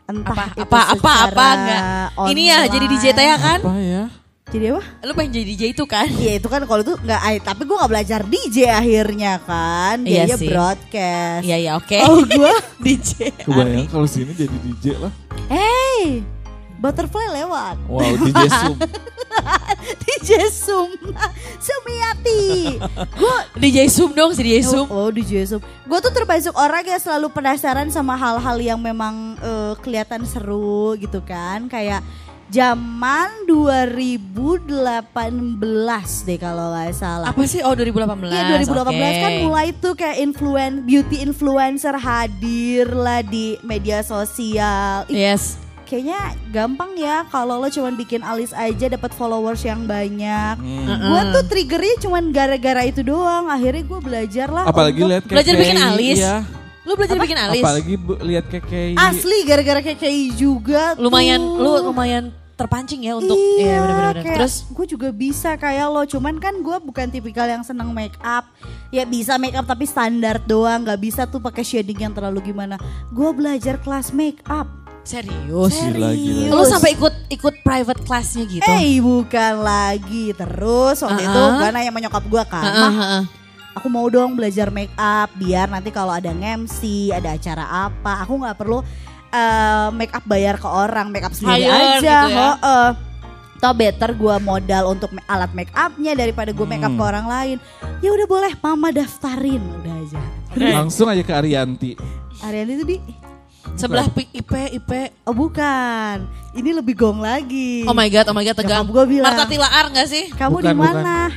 [0.05, 1.83] Entah Apa itu apa apa apa enggak.
[2.29, 3.05] Ini ya jadi DJ.
[3.11, 3.59] Taya kan?
[3.65, 4.05] Apa ya?
[4.45, 4.83] Jadi apa?
[5.03, 6.05] Lu pengen jadi DJ itu kan?
[6.05, 10.37] Iya itu kan kalau itu nggak, tapi gue nggak belajar DJ akhirnya kan, Iya dia
[10.37, 10.49] sih.
[10.53, 11.43] broadcast.
[11.43, 11.99] Iya iya oke.
[12.05, 12.53] Oh gue,
[12.85, 13.33] DJ.
[13.41, 15.13] Kebayang kalau sini jadi DJ lah.
[15.49, 16.21] hey,
[16.77, 18.79] butterfly lewat, Wow, DJ Zoom.
[20.05, 20.91] DJ Sum,
[21.67, 22.79] Sumiati.
[23.17, 24.87] Gue, DJ Sum dong si DJ Sum.
[24.87, 25.59] oh, oh DJ Sum.
[25.85, 31.19] Gue tuh termasuk orang yang selalu penasaran sama hal-hal yang memang eh, kelihatan seru gitu
[31.21, 32.05] kan, kayak
[32.49, 34.69] zaman 2018
[36.25, 37.29] deh kalau nggak salah.
[37.29, 37.61] Apa sih?
[37.61, 38.29] Oh 2018.
[38.29, 38.97] Iya 2018 oke.
[39.21, 45.05] kan mulai tuh kayak influen beauty influencer hadir lah di media sosial.
[45.09, 45.61] Yes.
[45.85, 50.57] Kayaknya gampang ya kalau lo cuman bikin alis aja dapat followers yang banyak.
[50.57, 50.89] Hmm.
[50.89, 53.53] Gue tuh triggernya cuman gara-gara itu doang.
[53.53, 54.65] Akhirnya gue belajar lah.
[54.65, 56.19] Apalagi untuk- lihat Belajar bikin alis?
[56.19, 56.64] Iya.
[56.85, 57.65] Lu belajar bikin alis?
[57.65, 58.95] Apalagi bu- lihat KKI.
[58.95, 60.93] asli gara-gara kayak juga.
[60.97, 61.59] lumayan tuh.
[61.59, 64.15] lu lumayan terpancing ya untuk iya, iya benar-benar.
[64.23, 68.15] kayak Terus gue juga bisa kayak lo, cuman kan gue bukan tipikal yang seneng make
[68.23, 68.47] up.
[68.89, 72.79] Ya bisa make up tapi standar doang, nggak bisa tuh pakai shading yang terlalu gimana.
[73.11, 74.71] Gue belajar kelas make up.
[75.05, 75.77] serius.
[75.77, 76.49] Gila, gila.
[76.49, 78.65] Lu sampai ikut ikut private classnya gitu?
[78.65, 81.61] Eh bukan lagi terus waktu itu Uh-uh.
[81.61, 83.23] gue nanya sama nyokap gue kan, "Mah, heeh.
[83.75, 88.39] Aku mau dong belajar make up biar nanti kalau ada MC, ada acara apa, aku
[88.39, 88.81] nggak perlu
[89.29, 91.99] eh, make up bayar ke orang, make up sendiri Hire aja.
[91.99, 92.51] gitu ya.
[93.57, 97.01] Toh better gue modal untuk alat make upnya daripada gue make up Hmm.
[97.01, 97.57] ke orang lain.
[97.99, 100.21] Ya udah boleh, mama daftarin udah aja.
[100.55, 101.97] Langsung aja ke Arianti.
[102.41, 102.97] Ariani itu di,
[103.75, 104.91] Sebelah P- IP, IP.
[105.25, 107.83] oh bukan, ini lebih gong lagi.
[107.85, 108.85] Oh my god, oh my god, tegang.
[108.85, 109.27] Nyokap gua bilang.
[109.27, 110.29] Marta Tilaar gak sih?
[110.31, 111.33] Kamu di mana?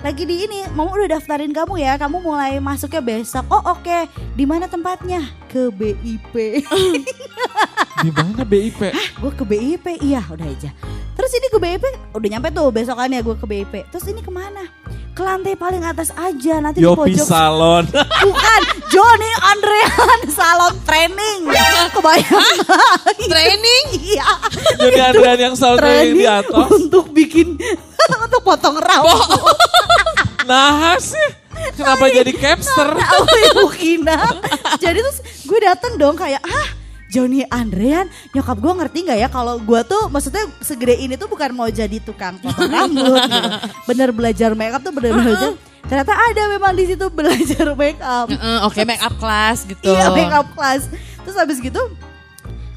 [0.00, 2.00] Lagi di ini, mama udah daftarin kamu ya.
[2.00, 3.44] Kamu mulai masuknya besok.
[3.52, 5.20] Oh oke, di mana tempatnya?
[5.44, 6.64] Ke BIP.
[8.00, 8.80] Di mana BIP?
[8.96, 10.72] gue ke BIP, iya udah aja.
[11.12, 11.84] Terus ini ke BIP,
[12.16, 13.74] udah nyampe tuh besokannya gue ke BIP.
[13.92, 14.64] Terus ini ke mana?
[15.10, 17.26] Ke lantai paling atas aja, nanti di Yopi pojok.
[17.26, 17.84] Salon.
[18.24, 21.50] Bukan, Johnny Andrean salon training.
[21.90, 22.56] Kebayang?
[23.20, 23.84] Training?
[24.00, 24.28] Iya,
[24.78, 26.66] Jadi Adrian yang selalu training di atas.
[26.72, 27.58] untuk bikin
[28.24, 29.56] untuk potong rambut.
[30.40, 31.30] Nah sih.
[31.76, 32.96] Kenapa jadi capster?
[33.52, 34.18] Ibu Kina.
[34.80, 36.66] Jadi terus gue dateng dong kayak ah
[37.10, 41.50] Johnny Andrean, nyokap gue ngerti nggak ya kalau gue tuh maksudnya segede ini tuh bukan
[41.50, 43.48] mau jadi tukang potong rambut gitu.
[43.90, 45.58] Bener belajar makeup tuh bener belajar.
[45.90, 48.30] Ternyata ada memang di situ belajar makeup.
[48.30, 49.82] Heeh, Oke, make up class gitu.
[49.82, 50.86] Iya makeup class.
[51.26, 51.82] Terus habis gitu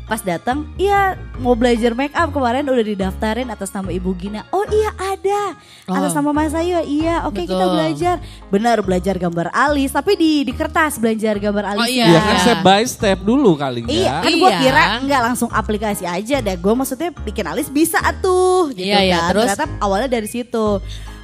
[0.03, 4.43] pas datang, iya mau belajar make up kemarin udah didaftarin atas nama Ibu Gina.
[4.49, 5.55] Oh iya ada.
[5.85, 6.19] Atas Oh.
[6.19, 6.75] nama Mas Ayu.
[6.79, 7.73] Iya, oke kita Betul.
[7.73, 8.15] belajar.
[8.47, 11.81] Benar belajar gambar alis, tapi di di kertas belajar gambar alis.
[11.81, 12.05] Oh, iya.
[12.05, 14.15] Iya kan step by step dulu kali Iya, ya.
[14.19, 14.59] kan gue Iya.
[14.59, 16.55] kira nggak langsung aplikasi aja deh.
[16.55, 19.29] Gue maksudnya bikin alis bisa tuh, gitu Iya, iya, kan.
[19.31, 19.47] terus?
[19.49, 20.83] Ternyata awalnya dari situ.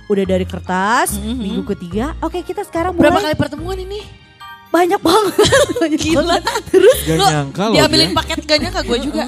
[0.09, 1.37] Udah dari kertas, Mhm.
[1.37, 4.01] minggu ketiga, oke kita sekarang Berapa mulai kali pertemuan ini?
[4.69, 5.33] Banyak banget.
[5.75, 6.21] banyak Gila.
[6.37, 6.43] banget.
[6.69, 8.17] Terus Gak nyangka loh diambilin dia.
[8.17, 9.23] paket gaknya ke gue juga.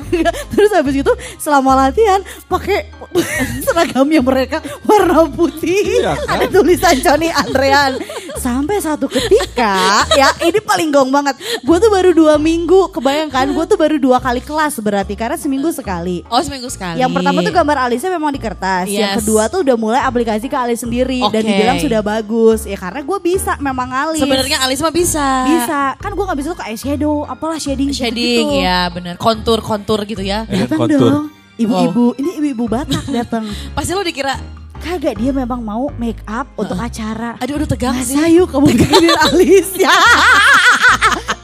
[0.47, 2.93] Terus habis itu selama latihan pakai
[3.65, 5.99] seragamnya mereka warna putih.
[5.99, 6.27] Iya kan?
[6.31, 7.97] Ada tulisan Johnny Andrean.
[8.33, 9.77] Sampai satu ketika
[10.11, 11.35] ya ini paling gong banget.
[11.61, 12.89] Gue tuh baru dua minggu.
[12.91, 16.21] Kebayangkan gue tuh baru dua kali kelas berarti karena seminggu sekali.
[16.27, 16.97] Oh seminggu sekali.
[16.97, 18.85] Yang pertama tuh gambar alisnya memang di kertas.
[18.87, 19.17] Yang Yes.
[19.17, 21.47] kedua tuh udah mulai aplikasi ke alis sendiri dan Oke.
[21.47, 22.63] dibilang sudah bagus.
[22.63, 24.21] Ya karena gue bisa memang alis.
[24.21, 25.30] Sebenarnya alis mah bisa.
[25.47, 25.79] Bisa.
[25.97, 27.89] Kan gue nggak bisa tuh ke eyeshadow, apalah shading.
[27.91, 28.65] Shading gitu-gitu.
[28.65, 29.15] ya bener.
[29.17, 30.43] Kontur kontur gitu ya.
[30.45, 30.99] Datang kontur.
[30.99, 31.27] dong.
[31.61, 33.45] Ibu-ibu, ini ibu-ibu Batak datang.
[33.77, 34.33] Pasti lo dikira,
[34.81, 37.37] Kagak dia memang mau make up untuk acara.
[37.37, 38.17] aduh aduh tegang Mas sih.
[38.17, 39.93] Ayu kamu bikinin alis ya.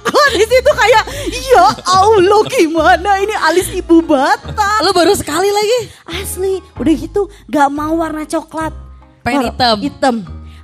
[0.09, 1.03] Gue di situ kayak
[1.53, 4.81] ya Allah gimana ini alis ibu Batak.
[4.81, 5.79] Lo baru sekali lagi.
[6.17, 8.73] Asli, udah gitu gak mau warna coklat.
[9.21, 9.75] Pengen hitam.
[9.85, 10.15] Hitam.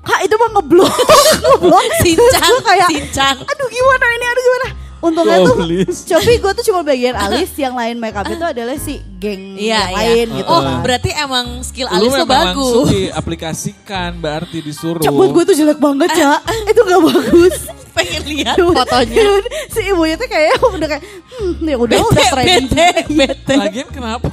[0.03, 0.91] Kak itu mah ngeblok,
[1.43, 1.83] ngeblok.
[1.99, 3.37] Sincang, kayak, sincang.
[3.39, 4.67] aduh gimana ini, aduh gimana.
[4.99, 5.99] Untungnya Oh, tuh, please.
[6.05, 9.63] tapi gue tuh cuma bagian alis, yang lain make up itu adalah si geng Iya,
[9.79, 9.95] yang iya.
[9.95, 10.77] lain gitu Oh, kan.
[10.81, 12.87] berarti emang skill Lu alis langsung bagus.
[12.93, 14.99] diaplikasikan berarti disuruh.
[14.99, 16.37] Cabut gue tuh jelek banget ya,
[16.69, 17.55] itu gak bagus.
[17.93, 19.25] Pengen lihat fotonya.
[19.73, 22.65] si ibunya tuh kayak udah kayak, hmm, ya udah udah Bete, training.
[22.67, 23.53] bete, bete.
[23.55, 24.29] Lagian kenapa?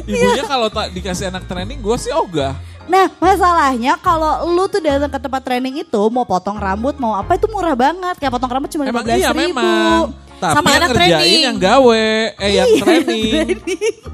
[0.00, 2.54] Ibunya kalau tak dikasih anak training gue sih ogah.
[2.86, 7.34] Nah masalahnya kalau lu tuh datang ke tempat training itu mau potong rambut mau apa
[7.34, 9.38] itu murah banget kayak potong rambut cuma lima Emang belas iya ribu.
[9.44, 10.02] memang.
[10.40, 11.42] Tapi Sama yang anak ngerjain training.
[11.44, 13.46] yang gawe, eh yang Iya, training.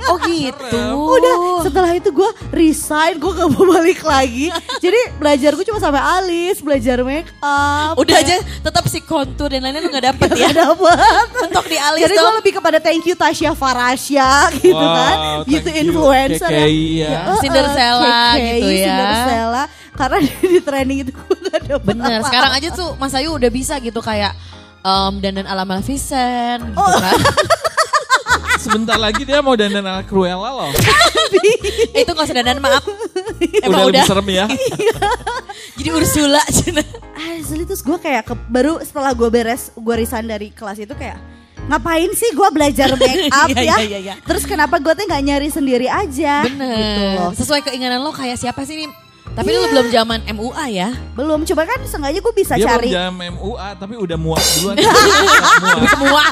[0.05, 0.83] Oh gitu.
[1.09, 4.51] Udah setelah itu gue resign gue gak mau balik lagi.
[4.77, 7.95] Jadi belajar gue cuma sampai alis belajar make up.
[7.95, 10.51] Udah aja tetap si kontur dan lainnya lu gak dapet ya.
[10.51, 11.27] Gak dapet.
[11.39, 15.17] Mentok di alis Jadi gue lebih kepada thank you Tasya Farasya gitu Wow, kan.
[15.47, 16.49] you, influencer.
[16.49, 17.09] KKI ya.
[17.09, 17.87] Ya, eh, Cinderella
[18.29, 18.85] KKI, gitu ya.
[18.85, 19.65] Cinderella.
[19.93, 20.17] Karena
[20.53, 22.27] di training itu gue gak dapet Bener, apa-apa.
[22.27, 24.35] sekarang aja tuh Mas Ayu udah bisa gitu kayak
[24.87, 26.87] um, dandan ala Maleficent gitu Oh.
[26.95, 27.19] kan.
[28.57, 30.71] Sebentar lagi dia mau dandan ala Cruella loh.
[31.93, 32.83] Eh, itu gak usah dandan maaf.
[33.61, 34.03] Emang udah udah.
[34.03, 34.47] lebih serem ya.
[35.79, 36.83] Jadi Ursula Cina.
[37.17, 41.15] Asli terus gue kayak ke- baru setelah gue beres gue resign dari kelas itu kayak
[41.67, 43.77] ngapain sih gue belajar make up Iya, ya?
[43.77, 44.15] iya, iya, iya.
[44.21, 46.43] Terus kenapa gue tuh nggak nyari sendiri aja?
[46.43, 47.17] Gitu Bener.
[47.21, 47.31] loh.
[47.33, 48.91] Sesuai keinginan lo kayak siapa sih nih?
[49.33, 50.89] Tapi lu belum zaman MUA ya.
[51.13, 52.89] Belum, coba kan sengaja gue bisa Dia cari.
[52.89, 54.77] belum jam MUA tapi udah muak duluan.
[54.81, 55.91] muak.
[55.91, 56.25] Semua.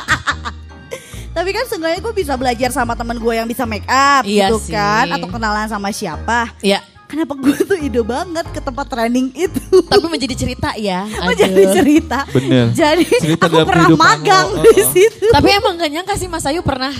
[1.34, 4.70] Tapi kan sengaja gue bisa belajar sama teman gue yang bisa make up Iya gitu
[4.70, 4.72] sih.
[4.72, 6.54] kan, atau kenalan sama siapa.
[6.62, 9.62] Ya, Kenapa gue tuh ide banget ke tempat training itu?
[9.86, 11.04] tapi menjadi cerita ya.
[11.22, 11.74] Oh, jadi Aduh.
[11.76, 12.18] cerita.
[12.32, 12.74] Bener.
[12.74, 14.90] Jadi Cerita aku pernah magang lo, di oh, oh.
[14.90, 15.26] situ.
[15.30, 16.90] Tapi emang gak nyangka sih Mas Ayu pernah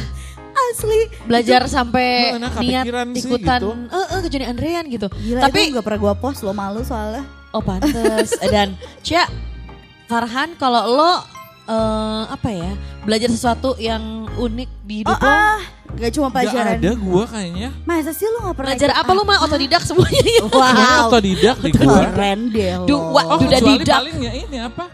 [0.55, 1.01] Asli.
[1.25, 3.71] belajar sampai niat ikutan gitu.
[3.87, 5.07] eh ke Johnny Andrean gitu.
[5.09, 7.23] Gila Tapi itu gak pernah gue post lo malu soalnya.
[7.51, 9.27] oh pantes dan Cia
[10.05, 11.13] Farhan kalau lo
[11.65, 15.61] eh, apa ya belajar sesuatu yang unik di hidup Oh lo ah,
[15.95, 16.75] gak cuma Gak pelajaran.
[16.77, 17.69] ada gua kayaknya.
[17.83, 21.07] Masa sih lu gak pernah belajar apa lo mah otodidak semuanya ya Kayaknya Wow.
[21.07, 21.99] otodidak di gua.
[22.07, 22.85] Keren deh lo.
[22.85, 23.97] Du- wa- Oh kecuali didak.
[23.99, 24.85] paling ya ini apa?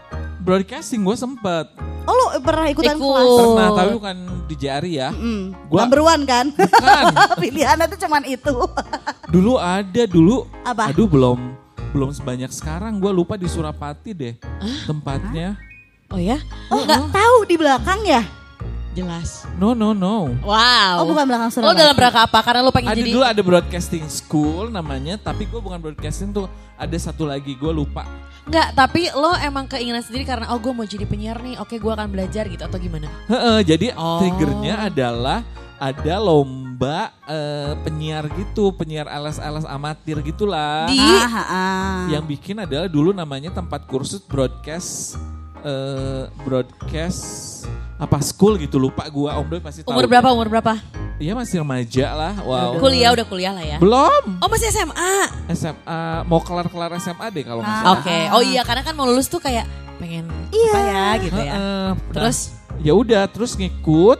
[0.41, 1.69] Broadcasting gue sempet.
[2.01, 3.05] Oh lu pernah ikutan Ikut.
[3.05, 3.29] kelas?
[3.37, 4.15] Pernah, tapi bukan
[4.49, 5.09] di JRI ya.
[5.13, 5.53] Hmm.
[5.69, 6.45] Gua- Number one kan?
[6.49, 7.03] Bukan.
[7.41, 8.53] Pilihannya tuh cuman itu.
[9.29, 10.49] Dulu ada dulu.
[10.65, 10.89] Apa?
[10.89, 11.39] Aduh belum
[11.91, 12.97] belum sebanyak sekarang.
[12.97, 14.33] Gue lupa di Surapati deh
[14.83, 15.61] tempatnya.
[16.09, 16.41] Oh ya?
[16.67, 18.25] Oh nggak tahu di belakang ya?
[18.91, 19.47] Jelas.
[19.55, 20.35] No no no.
[20.43, 20.99] Wow.
[20.99, 21.79] Oh bukan belakang Lo Surabaya.
[21.79, 22.39] dalam rangka apa?
[22.41, 26.51] Karena lo pengen Ada jadi dulu ada broadcasting school namanya, tapi gue bukan broadcasting tuh.
[26.75, 28.03] Ada satu lagi gue lupa.
[28.41, 31.55] Enggak, tapi lo emang keinginan sendiri karena oh gue mau jadi penyiar nih.
[31.57, 33.07] Oke, gue akan belajar gitu atau gimana?
[33.27, 34.19] Heeh, jadi Oh.
[34.19, 35.39] triggernya adalah
[35.77, 40.85] ada lomba eh, penyiar gitu, penyiar alas-alas amatir gitulah.
[40.85, 41.99] Di Ah, ah, ah.
[42.09, 45.15] Yang bikin adalah dulu namanya tempat kursus broadcast
[45.61, 47.63] eh broadcast
[48.01, 49.93] apa school gitu lupa gua Om Doi pasti tahu.
[49.93, 50.27] umur berapa?
[50.33, 50.73] Umur berapa?
[51.15, 52.33] Iya masih remaja lah.
[52.41, 52.81] Wow.
[52.81, 53.77] Kuliah udah kuliah lah ya.
[53.77, 54.41] Belum.
[54.41, 55.13] Oh masih SMA.
[55.53, 57.81] SMA mau kelar-kelar SMA deh kalau nggak Ah.
[57.85, 58.01] salah.
[58.01, 58.17] Oke.
[58.33, 59.69] Oh iya karena kan mau lulus tuh kayak
[60.01, 60.71] pengen Iya.
[60.71, 61.53] apa ya gitu ya.
[61.53, 61.87] Heeh.
[61.93, 62.37] Nah, Terus
[62.81, 64.17] ya udah terus ngikut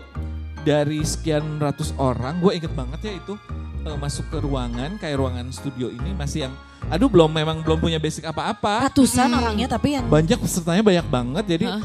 [0.61, 3.33] dari sekian ratus orang gue inget banget ya itu
[3.81, 6.53] eh, masuk ke ruangan kayak ruangan studio ini masih yang
[6.85, 11.45] aduh belum memang belum punya basic apa-apa ratusan orangnya tapi yang banyak pesertanya banyak banget
[11.49, 11.81] jadi Hah?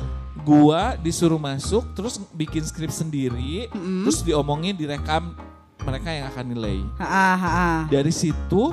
[0.46, 3.66] Gua disuruh masuk terus bikin skrip sendiri
[4.06, 5.34] terus diomongin direkam
[5.82, 7.78] mereka yang akan nilai Ah, ah, ah.
[7.90, 8.70] dari situ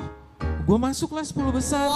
[0.62, 1.90] gua masuklah 10 besar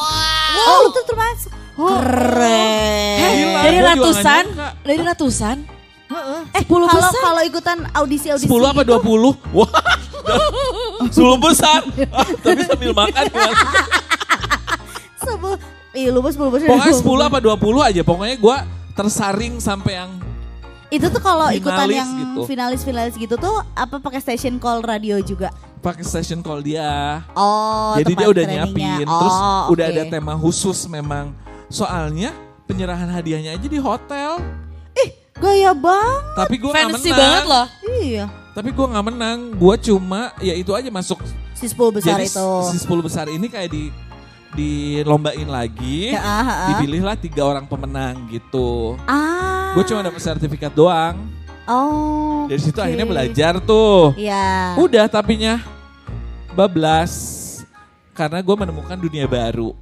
[0.59, 1.53] Oh lu tuh termasuk.
[1.79, 3.19] Keren.
[3.23, 4.45] Gila, dari ratusan,
[4.83, 5.57] dari ratusan.
[6.51, 7.21] Eh, 10 kalau besar?
[7.23, 9.55] kalau ikutan audisi-audisi 10 apa itu, 20?
[9.55, 9.71] Wah.
[11.15, 11.81] 10 besar.
[12.11, 13.55] Ah, tapi sambil makan gimana?
[15.23, 15.59] Sepuluh,
[15.95, 16.67] iya lu 10 besar.
[16.67, 18.03] Pokoknya 10 apa 20 aja.
[18.03, 18.57] Pokoknya gua
[18.99, 20.11] tersaring sampai yang
[20.89, 22.41] Itu tuh kalau ikutan Finalis yang gitu.
[22.49, 25.55] finalis-finalis gitu tuh apa pakai station call radio juga?
[25.79, 27.23] pakai session call dia.
[27.39, 29.07] Oh, Jadi dia udah nyiapin.
[29.07, 31.31] Terus Oh, udah ada tema khusus memang.
[31.71, 32.35] Soalnya
[32.67, 34.43] penyerahan hadiahnya aja di hotel.
[35.39, 36.19] Gaya bang.
[36.35, 37.15] Tapi gua nggak menang.
[37.15, 37.67] banget loh.
[38.03, 38.25] Iya.
[38.59, 39.39] Tapi gua nggak menang.
[39.55, 41.23] Gua cuma ya itu aja masuk.
[41.55, 42.49] Si 10 besar Jadi itu.
[42.75, 43.95] si 10 besar ini kayak di
[44.57, 46.15] dilombain lagi.
[46.15, 46.69] Ya, ah, ah.
[46.73, 48.97] Dipilihlah tiga orang pemenang gitu.
[49.05, 49.73] Ah.
[49.77, 51.21] Gue cuma dapat sertifikat doang.
[51.69, 52.49] Oh.
[52.49, 52.85] Dari situ oke.
[52.89, 54.17] akhirnya belajar tuh.
[54.17, 54.79] Iya.
[54.81, 55.61] Udah tapinya
[56.57, 57.45] bablas.
[58.17, 59.77] Karena gue menemukan dunia baru.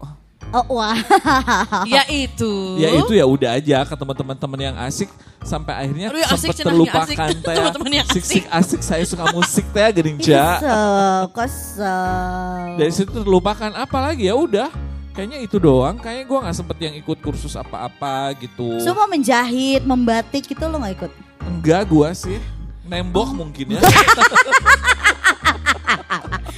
[0.57, 0.97] Oh wah.
[1.85, 2.81] Ya itu.
[2.81, 5.13] Ya itu ya udah aja ketemu teman-teman yang asik
[5.45, 7.17] sampai akhirnya Aduh, asik, sempat terlupakan asik.
[7.45, 7.55] teh.
[7.61, 8.25] Teman-teman yang Sik asik.
[8.25, 10.57] sik asik saya suka musik teh geninja.
[10.57, 12.81] Kesel, kesel.
[12.81, 14.73] Dari situ terlupakan apalagi ya udah.
[15.13, 15.97] Kayaknya itu doang.
[15.97, 18.81] Kayaknya gue nggak sempet yang ikut kursus apa-apa gitu.
[18.81, 21.13] Semua menjahit, membatik itu lo gak ikut?
[21.45, 22.39] Enggak gue sih.
[22.85, 23.45] Nembok Oh.
[23.45, 23.81] mungkin ya.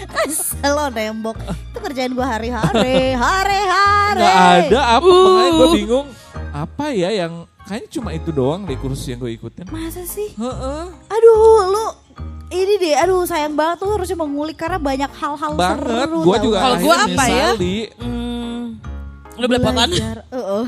[0.08, 1.36] Kesel lo nembok.
[1.72, 4.22] Itu kerjaan gue hari-hari, hari-hari.
[4.22, 5.08] Nggak ada apa.
[5.08, 6.06] Makanya gue bingung.
[6.48, 9.68] Apa ya yang kayaknya cuma itu doang deh kursus yang gue ikutin.
[9.68, 10.32] Masa sih?
[10.34, 10.84] Heeh.
[10.88, 11.86] Aduh, lu
[12.48, 15.84] ini deh, aduh sayang banget tuh harusnya mengulik karena banyak hal-hal Banget.
[15.84, 16.20] seru.
[16.24, 16.64] Gue juga gak?
[16.64, 17.48] Kalau gua akhirnya apa ya?
[18.00, 18.62] Hmm,
[19.36, 19.88] udah belepotan.
[19.92, 20.64] Belajar, uh-uh.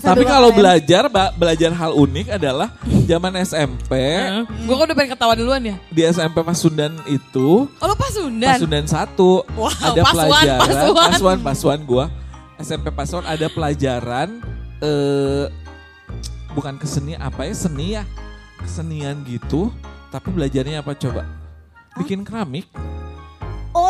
[0.00, 2.72] Tapi kalau belajar belajar hal unik adalah
[3.04, 3.92] zaman SMP
[4.64, 5.76] Gue kok udah pengen ketawa duluan ya.
[5.92, 8.56] di SMP Pasundan itu Oh lo Pasundan?
[8.56, 9.44] Pasundan satu.
[9.54, 11.08] Wow, ada Pasuan, pelajaran Pasuan.
[11.12, 12.04] Pasuan Pasuan gua.
[12.60, 14.40] SMP Pasuan ada pelajaran
[14.80, 15.46] eh
[16.52, 17.54] bukan keseni apa ya?
[17.54, 18.02] Seni ya.
[18.60, 19.72] Kesenian gitu
[20.10, 21.22] tapi belajarnya apa coba?
[21.96, 22.66] Bikin keramik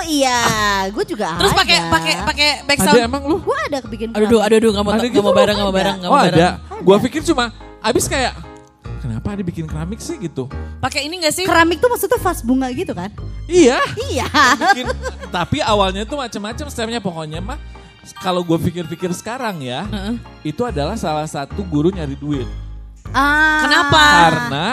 [0.00, 0.40] Oh iya,
[0.88, 1.60] gue juga Terus ada.
[1.60, 3.04] pakai pakai pakai ada background.
[3.04, 5.20] emang lu Gue ada kebikin Aduh, aduh, aduh, aduh, nggak mau Ada nggak gitu?
[5.20, 5.78] mau bareng, nggak mau Ada.
[5.78, 6.80] bareng, nggak oh mau ada bareng.
[6.80, 7.44] gua pikir cuma
[7.78, 8.32] abis kayak
[8.98, 11.44] kenapa ada bikin keramik sih gitu Pakai ini gak sih?
[11.44, 13.12] Keramik tuh maksudnya vas bunga gitu kan?
[13.44, 14.24] iya Iya.
[14.66, 14.88] bikin
[15.28, 17.60] tapi awalnya tuh macam-macam stepnya pokoknya mah
[18.18, 20.16] kalau gue pikir-pikir sekarang ya Heeh.
[20.42, 22.48] itu adalah salah satu guru nyari duit
[23.10, 23.60] Ah.
[23.60, 24.02] Kenapa?
[24.22, 24.66] karena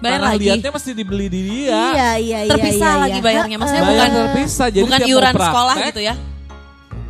[0.00, 0.42] Bayar tanah lagi?
[0.42, 2.50] liatnya mesti dibeli di dia Iya, iya, iya.
[2.50, 3.22] Terpisah iya, lagi iya.
[3.22, 3.82] bayarnya, maksudnya.
[3.82, 6.14] Bayar bukan- terpisah jadi Bukan iuran praktek, sekolah gitu ya?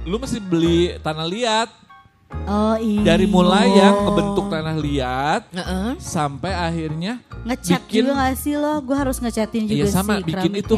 [0.03, 1.69] lu mesti beli tanah liat
[2.45, 3.03] Oh iya.
[3.05, 5.91] dari mulai yang ngebentuk tanah liat Heeh.
[5.97, 8.75] sampai akhirnya Ngecat bikin- juga gak sih lo?
[8.81, 10.75] Gue harus ngecatin juga iya sama sih bikin itu.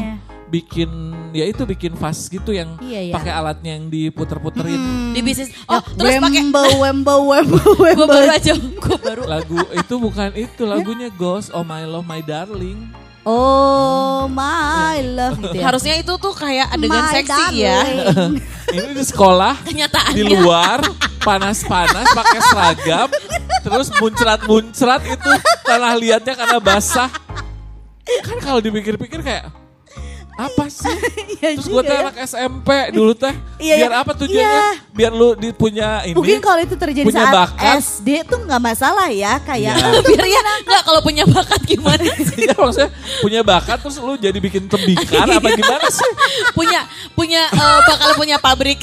[0.53, 0.89] Bikin
[1.33, 3.13] ya itu bikin vas gitu yang Iya, iya.
[3.13, 4.77] pakai alatnya yang diputer-puterin
[5.11, 5.49] Di bisnis.
[5.65, 8.05] Oh, Ya, terus pakai Wembo, wembo, wembo, gue wembo.
[8.05, 9.21] baru aja, gue baru.
[9.25, 15.55] lagu itu bukan itu lagunya Ghost Oh My Love My Darling Oh my love gitu
[15.55, 15.63] ya.
[15.65, 17.79] Harusnya itu tuh kayak adegan My seksi ya.
[17.79, 18.31] darling.
[18.75, 20.11] ini di sekolah Kenyataannya.
[20.13, 20.83] di luar
[21.17, 23.07] panas-panas pakai seragam
[23.63, 25.31] terus muncrat-muncrat itu
[25.63, 27.07] tanah liatnya karena basah
[28.21, 29.47] kan kalau dipikir-pikir kayak
[30.33, 30.89] Apa sih?
[31.43, 32.01] Iya Terus gue teh ya.
[32.07, 33.35] anak SMP dulu teh.
[33.59, 33.99] Iya, biar iya.
[33.99, 34.47] apa tujuannya?
[34.63, 34.71] Iya.
[34.95, 36.15] Biar lu punya ini.
[36.15, 37.83] Mungkin kalau itu terjadi punya saat bakat.
[37.83, 39.99] SD tuh nggak masalah ya kayak Iya.
[40.07, 41.99] Biar ya nggak kalau punya bakat gimana
[42.31, 42.47] sih?
[42.47, 46.11] Iya maksudnya punya bakat terus lu jadi bikin tembikar apa gimana sih?
[46.55, 46.79] punya
[47.11, 48.79] punya eh, bakal punya pabrik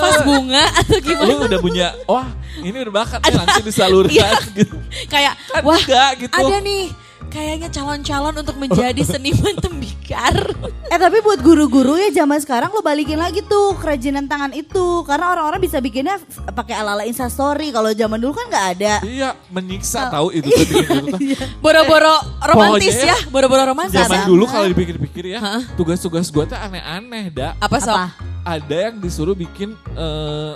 [0.00, 1.28] pas bunga atau gimana?
[1.28, 2.26] Lu udah punya, wah
[2.58, 4.56] ini udah bakat nih langsung disalurkan Iya.
[4.56, 4.76] gitu.
[5.06, 6.36] Kayak Kan wah enggak gitu.
[6.40, 6.84] ada nih
[7.32, 10.36] kayaknya calon-calon untuk menjadi seniman tembikar.
[10.92, 15.32] Eh tapi buat guru-guru ya zaman sekarang lo balikin lagi tuh kerajinan tangan itu karena
[15.32, 16.20] orang-orang bisa bikinnya
[16.52, 18.94] pakai ala-ala instastory kalau zaman dulu kan nggak ada.
[19.00, 21.18] Iya menyiksa tahu itu tuh gitu tuh.
[21.64, 23.96] Boro-boro romantis pokoknya ya, boro-boro romantis.
[23.96, 24.28] Zaman Sama.
[24.28, 25.40] dulu kalau dipikir-pikir ya,
[25.74, 27.56] tugas-tugas gue tuh aneh-aneh, dak.
[27.56, 27.96] Apa sok?
[27.96, 28.06] Apa?
[28.42, 30.54] Ada yang disuruh bikin eh,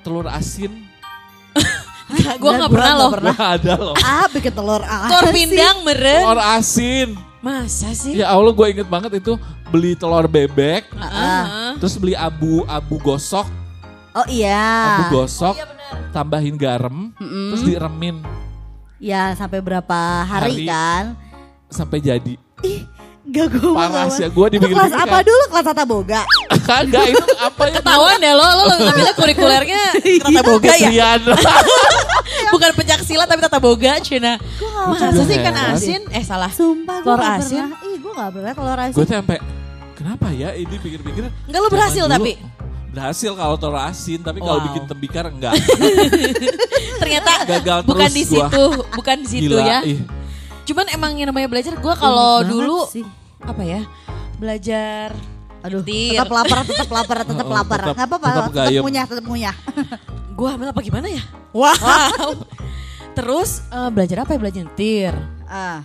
[0.00, 0.89] telur asin.
[2.36, 3.10] Gue nggak pernah loh.
[3.12, 3.96] Wah ada loh.
[3.98, 5.08] Ah bikin telur ah.
[5.08, 6.20] Telur pindang meren.
[6.22, 7.08] Telur asin.
[7.40, 8.20] Masa sih?
[8.20, 9.40] Ya Allah gue inget banget itu
[9.72, 11.72] beli telur bebek, Ah.
[11.80, 13.48] terus beli abu abu gosok,
[14.12, 15.00] Oh iya.
[15.00, 15.56] abu gosok,
[16.10, 18.20] tambahin garam, terus diremin
[19.00, 20.66] Ya sampai berapa hari, Hari.
[20.68, 21.04] kan?
[21.72, 22.36] sampai jadi.
[23.30, 25.42] Gak gue Parah sih, gua Itu kelas apa kayak- dulu?
[25.48, 26.20] Kelas tata boga.
[26.60, 27.72] Kagak itu apa ya?
[27.78, 29.82] Ketahuan deh lo, lo ngambilnya kurikulernya
[30.24, 31.14] tata boga ya?
[32.52, 34.34] Bukan pencak silat tapi tata boga, Cina.
[34.84, 35.74] Masa sih ikan heran.
[35.74, 36.02] asin?
[36.10, 36.50] Eh salah.
[36.50, 37.62] Sumpah gue Telur gak asin?
[37.64, 37.78] pernah.
[37.84, 38.92] Ih gue gak pernah telur asin.
[38.92, 39.38] gue tuh sampai
[39.94, 41.22] kenapa ya ini pikir-pikir.
[41.22, 42.32] Enggak, zaman berhasil dulu tapi?
[42.90, 44.66] Berhasil kalau telur asin, tapi kalau Wow.
[44.66, 45.54] bikin tembikar enggak.
[47.00, 48.46] Ternyata Gagal bukan terus di gua.
[48.48, 49.78] situ, bukan di situ Gila, ya.
[49.84, 50.00] ih.
[50.62, 53.06] Cuman emang yang namanya belajar gue kalau dulu sih.
[53.40, 53.80] Apa ya?
[54.36, 55.12] Belajar
[55.60, 56.16] Aduh, nyetir.
[56.16, 57.80] tetap lapar, tetap lapar, tetap Oh, lapar.
[57.82, 58.82] tetap- Gak apa-apa, tetap tetap, gayem.
[58.82, 59.56] ngunyah, tetap ngunyah.
[60.38, 61.22] Gue ambil apa gimana ya?
[61.52, 62.46] Wow.
[63.12, 64.38] Terus eh, belajar apa ya?
[64.38, 65.14] Belajar nyetir.
[65.44, 65.84] Ah,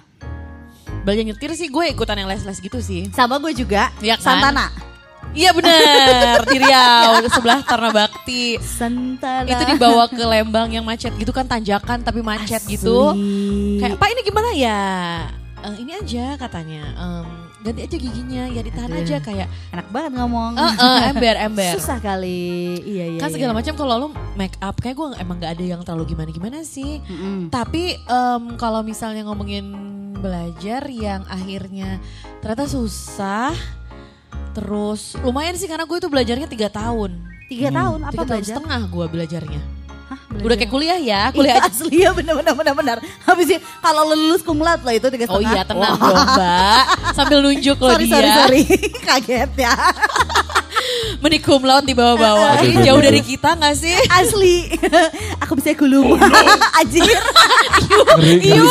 [1.02, 3.10] Belajar nyetir sih gue ikutan yang les-les gitu sih.
[3.12, 4.42] sama gue juga, Iya kan?
[4.42, 4.74] Santana.
[5.36, 8.56] Iya bener, di Riau, sebelah Tarna Bakti.
[8.58, 9.44] Santana.
[9.44, 13.12] Itu dibawa ke Lembang yang macet gitu kan, tanjakan tapi macet gitu.
[13.12, 13.78] Asli.
[13.78, 14.82] Kayak, Pak ini gimana ya?
[15.60, 17.28] "Eh, ini aja katanya, em,
[17.66, 19.02] ganti aja giginya, ya ditahan Aduh.
[19.02, 20.54] aja kayak, Enak banget ngomong.
[20.54, 21.74] eh eh, ember, ember.
[21.74, 22.78] Susah kali.
[22.80, 23.20] Iya, iya.
[23.20, 23.58] kan segala iya.
[23.58, 27.02] macam kalau lo make up kayak gue emang gak ada yang terlalu gimana gimana sih
[27.02, 27.50] Mm-mm.
[27.50, 29.66] tapi em, kalau misalnya ngomongin
[30.16, 31.98] belajar yang akhirnya
[32.40, 33.56] ternyata susah
[34.52, 38.56] terus lumayan sih karena gue itu belajarnya tiga tahun Tiga tahun apa tiga tahun belajar?
[38.58, 39.62] setengah gue belajarnya
[40.06, 42.98] Hah, udah kayak kuliah ya kuliah Iya, aja asli ya benar-benar benar-benar.
[43.22, 45.50] Habis itu kalau lu lulus kumlat lah itu tiga oh setengah.
[45.50, 46.08] iya tenang Wah.
[46.08, 48.62] dong mbak sambil nunjuk lo Sorry, dia sorry, sorry.
[49.08, 49.74] Kaget ya.
[51.24, 54.70] menikum laut di bawah-bawah Ini jauh dari kita gak sih Asli.
[55.42, 56.14] Aku bisa gulung.
[56.14, 58.54] Iu, ngeri.
[58.54, 58.68] iu.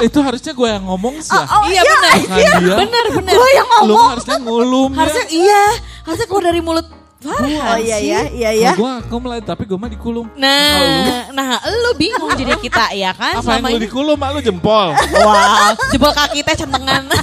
[0.00, 1.44] Itu harusnya gue yang ngomong sih ya.
[1.46, 2.76] Oh, iya benar Bukan dia.
[2.78, 4.08] benar benar Gue yang Lu ngomong.
[4.10, 5.36] harusnya ngulum harusnya ya.
[5.36, 5.62] iya
[6.02, 6.86] harusnya keluar dari mulut
[7.20, 8.08] Farhan Oh iya sih.
[8.08, 8.70] ya, iya ya.
[8.72, 10.32] Gue aku mulai tapi gue mah dikulum.
[10.34, 14.16] Nah, nah lu bingung jadi kita ya kan Apa yang selama lu dikulum?
[14.16, 14.88] Mak lu jempol.
[14.96, 17.04] Wow, jebol kaki teh centengan.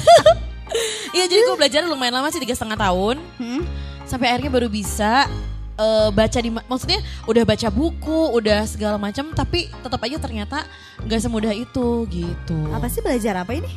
[1.08, 3.18] Iya jadi gue belajar lumayan lama sih tiga setengah tahun.
[3.40, 3.66] Hmm?
[4.06, 5.26] Sampai akhirnya baru bisa
[5.74, 10.68] eh, baca di, ma- maksudnya udah baca buku, udah segala macam, tapi tetap aja ternyata
[11.02, 12.60] nggak semudah itu gitu.
[12.70, 13.72] Apa sih belajar apa ini?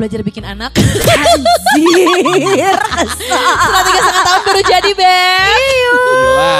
[0.00, 0.72] Belajar bikin anak.
[0.80, 2.72] Anjir.
[3.04, 5.92] Setelah tiga setengah tahun baru jadi beb.
[6.00, 6.56] Gila.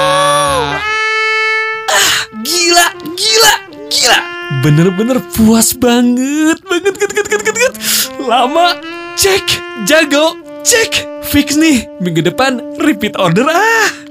[2.45, 2.85] Gila,
[3.17, 3.53] gila,
[3.89, 4.19] gila.
[4.61, 7.73] Bener-bener puas banget, banget, banget, banget, banget, banget.
[8.21, 8.77] Lama,
[9.17, 9.57] cek,
[9.89, 11.09] jago, cek.
[11.25, 14.10] Fix nih, minggu depan repeat order ah.